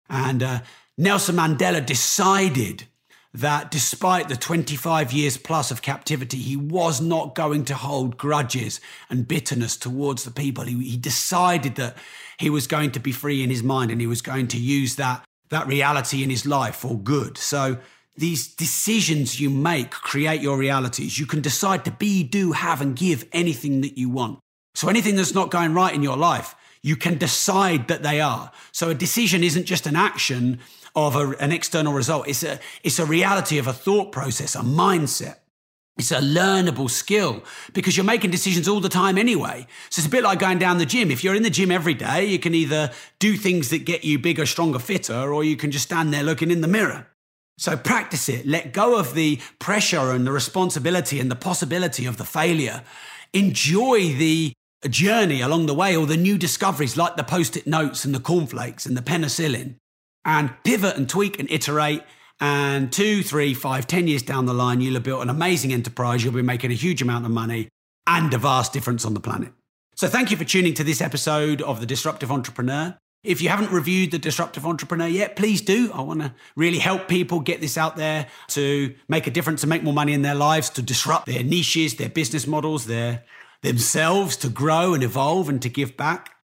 And 0.09 0.43
uh, 0.43 0.61
Nelson 0.99 1.37
Mandela 1.37 1.85
decided 1.85 2.87
that 3.35 3.71
despite 3.71 4.29
the 4.29 4.37
25 4.37 5.13
years 5.13 5.37
plus 5.37 5.71
of 5.71 5.83
captivity, 5.83 6.39
he 6.39 6.57
was 6.57 7.01
not 7.01 7.35
going 7.35 7.65
to 7.67 7.75
hold 7.75 8.17
grudges 8.17 8.81
and 9.11 9.29
bitterness 9.29 9.77
towards 9.77 10.25
the 10.25 10.31
people. 10.31 10.65
He, 10.65 10.83
he, 10.83 10.97
decided 10.97 11.77
that 11.77 11.97
he 12.39 12.49
was 12.49 12.67
going 12.67 12.93
to 12.93 13.01
be 13.01 13.13
free 13.13 13.43
in 13.43 13.51
his 13.51 13.63
mind 13.63 13.91
and 13.91 14.01
he 14.01 14.07
was 14.07 14.23
going 14.23 14.49
to 14.49 14.59
use 14.59 14.97
that, 14.97 15.25
that 15.51 15.67
reality 15.67 16.23
in 16.23 16.31
his 16.31 16.47
life 16.47 16.77
for 16.77 16.99
good. 16.99 17.37
So 17.37 17.79
these 18.17 18.49
decisions 18.49 19.39
you 19.39 19.51
make 19.51 19.91
create 19.91 20.41
your 20.41 20.59
realities. 20.59 21.19
You 21.19 21.27
can 21.27 21.41
decide 21.41 21.85
to 21.85 21.91
be, 21.91 22.25
do, 22.25 22.53
have, 22.53 22.81
and 22.81 22.97
give 22.97 23.27
anything 23.33 23.83
that 23.83 23.99
you 23.99 24.09
want. 24.09 24.41
So 24.75 24.89
anything 24.89 25.17
that's 25.17 25.35
not 25.35 25.51
going 25.51 25.75
right 25.75 25.95
in 25.95 26.03
your 26.03 26.17
life, 26.17 26.55
you 26.83 26.97
can 26.97 27.19
decide 27.19 27.89
that 27.89 28.03
they 28.03 28.21
are. 28.21 28.51
So 28.73 28.91
a 28.91 28.95
decision 28.95 29.45
isn't 29.45 29.65
just 29.65 29.87
an 29.87 29.97
action 29.97 30.61
of 30.95 31.17
a, 31.17 31.31
an 31.39 31.53
external 31.53 31.93
result. 31.93 32.29
It's 32.29 32.43
a, 32.43 32.59
it's 32.83 32.99
a 32.99 33.05
reality 33.05 33.59
of 33.59 33.67
a 33.67 33.73
thought 33.73 34.13
process, 34.13 34.55
a 34.55 34.61
mindset. 34.61 35.37
It's 35.99 36.13
a 36.13 36.21
learnable 36.21 36.89
skill 36.89 37.43
because 37.73 37.97
you're 37.97 38.07
making 38.07 38.31
decisions 38.31 38.69
all 38.69 38.79
the 38.79 38.89
time 38.89 39.19
anyway. 39.19 39.67
So 39.91 39.99
it's 40.01 40.07
a 40.07 40.11
bit 40.11 40.23
like 40.23 40.39
going 40.39 40.59
down 40.59 40.79
the 40.79 40.87
gym. 40.87 41.11
If 41.11 41.25
you're 41.25 41.35
in 41.35 41.43
the 41.43 41.51
gym 41.51 41.73
every 41.73 41.95
day, 41.95 42.25
you 42.25 42.39
can 42.39 42.55
either 42.55 42.93
do 43.19 43.37
things 43.37 43.71
that 43.71 43.85
get 43.85 44.05
you 44.05 44.19
bigger, 44.19 44.47
stronger, 44.47 44.79
fitter, 44.79 45.33
or 45.33 45.43
you 45.43 45.57
can 45.57 45.73
just 45.73 45.87
stand 45.87 46.15
there 46.15 46.23
looking 46.23 46.53
in 46.53 46.61
the 46.61 46.69
mirror. 46.69 47.09
So 47.59 47.77
practice 47.77 48.29
it. 48.29 48.47
Let 48.47 48.73
go 48.73 48.97
of 48.97 49.15
the 49.15 49.41
pressure 49.59 50.13
and 50.13 50.25
the 50.25 50.31
responsibility 50.31 51.19
and 51.19 51.29
the 51.29 51.37
possibility 51.37 52.07
of 52.07 52.17
the 52.17 52.25
failure. 52.25 52.85
Enjoy 53.33 54.15
the 54.15 54.53
journey 54.89 55.41
along 55.41 55.67
the 55.67 55.75
way 55.75 55.97
or 55.97 56.07
the 56.07 56.17
new 56.17 56.39
discoveries 56.39 56.97
like 56.97 57.17
the 57.17 57.25
post 57.25 57.57
it 57.57 57.67
notes 57.67 58.05
and 58.05 58.15
the 58.15 58.21
cornflakes 58.21 58.87
and 58.87 58.97
the 58.97 59.03
penicillin 59.03 59.75
and 60.29 60.51
pivot 60.63 60.97
and 60.97 61.09
tweak 61.09 61.41
and 61.41 61.51
iterate. 61.51 62.03
And 62.39 62.93
two, 62.93 63.23
three, 63.23 63.55
five, 63.55 63.87
ten 63.89 64.07
years 64.07 64.23
down 64.23 64.47
the 64.47 64.55
line, 64.55 64.81
you'll 64.81 64.95
have 64.95 65.03
built 65.03 65.23
an 65.23 65.31
amazing 65.31 65.73
enterprise. 65.73 66.23
You'll 66.23 66.35
be 66.35 66.43
making 66.43 66.71
a 66.71 66.75
huge 66.75 67.03
amount 67.03 67.25
of 67.25 67.33
money 67.33 67.69
and 68.07 68.33
a 68.33 68.39
vast 68.39 68.73
difference 68.73 69.05
on 69.05 69.15
the 69.15 69.21
planet. 69.21 69.53
So, 69.97 70.07
thank 70.07 70.31
you 70.31 70.37
for 70.37 70.45
tuning 70.45 70.75
to 70.75 70.85
this 70.85 71.01
episode 71.01 71.63
of 71.63 71.81
The 71.81 71.87
Disruptive 71.87 72.31
Entrepreneur. 72.31 72.97
If 73.25 73.43
you 73.43 73.49
haven't 73.49 73.73
reviewed 73.73 74.13
The 74.13 74.19
Disruptive 74.19 74.65
Entrepreneur 74.65 75.09
yet, 75.09 75.35
please 75.35 75.61
do. 75.63 75.91
I 75.93 76.03
want 76.03 76.21
to 76.21 76.33
really 76.55 76.79
help 76.79 77.09
people 77.09 77.41
get 77.41 77.61
this 77.61 77.77
out 77.77 77.97
there 77.97 78.29
to 78.49 78.95
make 79.09 79.27
a 79.27 79.33
difference 79.33 79.65
and 79.65 79.71
make 79.71 79.83
more 79.83 79.95
money 79.95 80.13
in 80.13 80.23
their 80.23 80.37
lives, 80.37 80.71
to 80.71 80.83
disrupt 80.83 81.27
their 81.27 81.43
niches, 81.43 81.97
their 81.97 82.11
business 82.11 82.47
models, 82.47 82.87
their 82.87 83.25
themselves, 83.63 84.37
to 84.37 84.49
grow 84.51 84.95
and 84.95 85.03
evolve 85.03 85.49
and 85.49 85.61
to 85.63 85.69
give 85.69 85.97
back. 85.97 86.38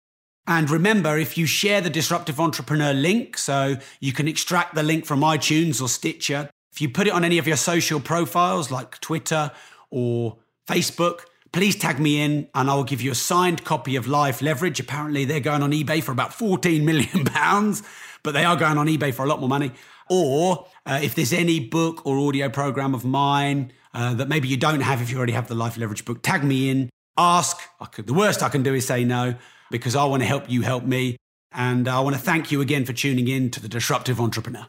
And 0.46 0.68
remember, 0.70 1.18
if 1.18 1.38
you 1.38 1.46
share 1.46 1.80
the 1.80 1.90
Disruptive 1.90 2.40
Entrepreneur 2.40 2.92
link, 2.92 3.38
so 3.38 3.76
you 4.00 4.12
can 4.12 4.26
extract 4.26 4.74
the 4.74 4.82
link 4.82 5.06
from 5.06 5.20
iTunes 5.20 5.80
or 5.80 5.88
Stitcher, 5.88 6.50
if 6.72 6.80
you 6.80 6.88
put 6.88 7.06
it 7.06 7.12
on 7.12 7.24
any 7.24 7.38
of 7.38 7.46
your 7.46 7.56
social 7.56 8.00
profiles 8.00 8.70
like 8.70 8.98
Twitter 9.00 9.52
or 9.90 10.38
Facebook, 10.66 11.20
please 11.52 11.76
tag 11.76 12.00
me 12.00 12.20
in 12.20 12.48
and 12.54 12.70
I 12.70 12.74
will 12.74 12.84
give 12.84 13.02
you 13.02 13.12
a 13.12 13.14
signed 13.14 13.62
copy 13.62 13.94
of 13.94 14.06
Life 14.08 14.42
Leverage. 14.42 14.80
Apparently, 14.80 15.24
they're 15.24 15.40
going 15.40 15.62
on 15.62 15.70
eBay 15.70 16.02
for 16.02 16.12
about 16.12 16.34
14 16.34 16.84
million 16.84 17.24
pounds, 17.26 17.82
but 18.22 18.32
they 18.32 18.44
are 18.44 18.56
going 18.56 18.78
on 18.78 18.88
eBay 18.88 19.14
for 19.14 19.24
a 19.24 19.28
lot 19.28 19.38
more 19.38 19.48
money. 19.48 19.70
Or 20.10 20.66
uh, 20.86 20.98
if 21.02 21.14
there's 21.14 21.32
any 21.32 21.60
book 21.60 22.04
or 22.04 22.18
audio 22.18 22.48
program 22.48 22.94
of 22.94 23.04
mine 23.04 23.72
uh, 23.94 24.14
that 24.14 24.28
maybe 24.28 24.48
you 24.48 24.56
don't 24.56 24.80
have 24.80 25.00
if 25.00 25.10
you 25.10 25.18
already 25.18 25.34
have 25.34 25.46
the 25.46 25.54
Life 25.54 25.76
Leverage 25.76 26.04
book, 26.04 26.22
tag 26.22 26.42
me 26.42 26.70
in, 26.70 26.90
ask. 27.16 27.58
Could, 27.92 28.06
the 28.06 28.14
worst 28.14 28.42
I 28.42 28.48
can 28.48 28.62
do 28.62 28.74
is 28.74 28.86
say 28.86 29.04
no 29.04 29.36
because 29.72 29.96
I 29.96 30.04
want 30.04 30.22
to 30.22 30.26
help 30.26 30.48
you 30.48 30.62
help 30.62 30.84
me. 30.84 31.16
And 31.50 31.88
I 31.88 31.98
want 32.00 32.14
to 32.14 32.22
thank 32.22 32.52
you 32.52 32.60
again 32.60 32.84
for 32.84 32.92
tuning 32.92 33.26
in 33.26 33.50
to 33.50 33.60
The 33.60 33.68
Disruptive 33.68 34.20
Entrepreneur. 34.20 34.68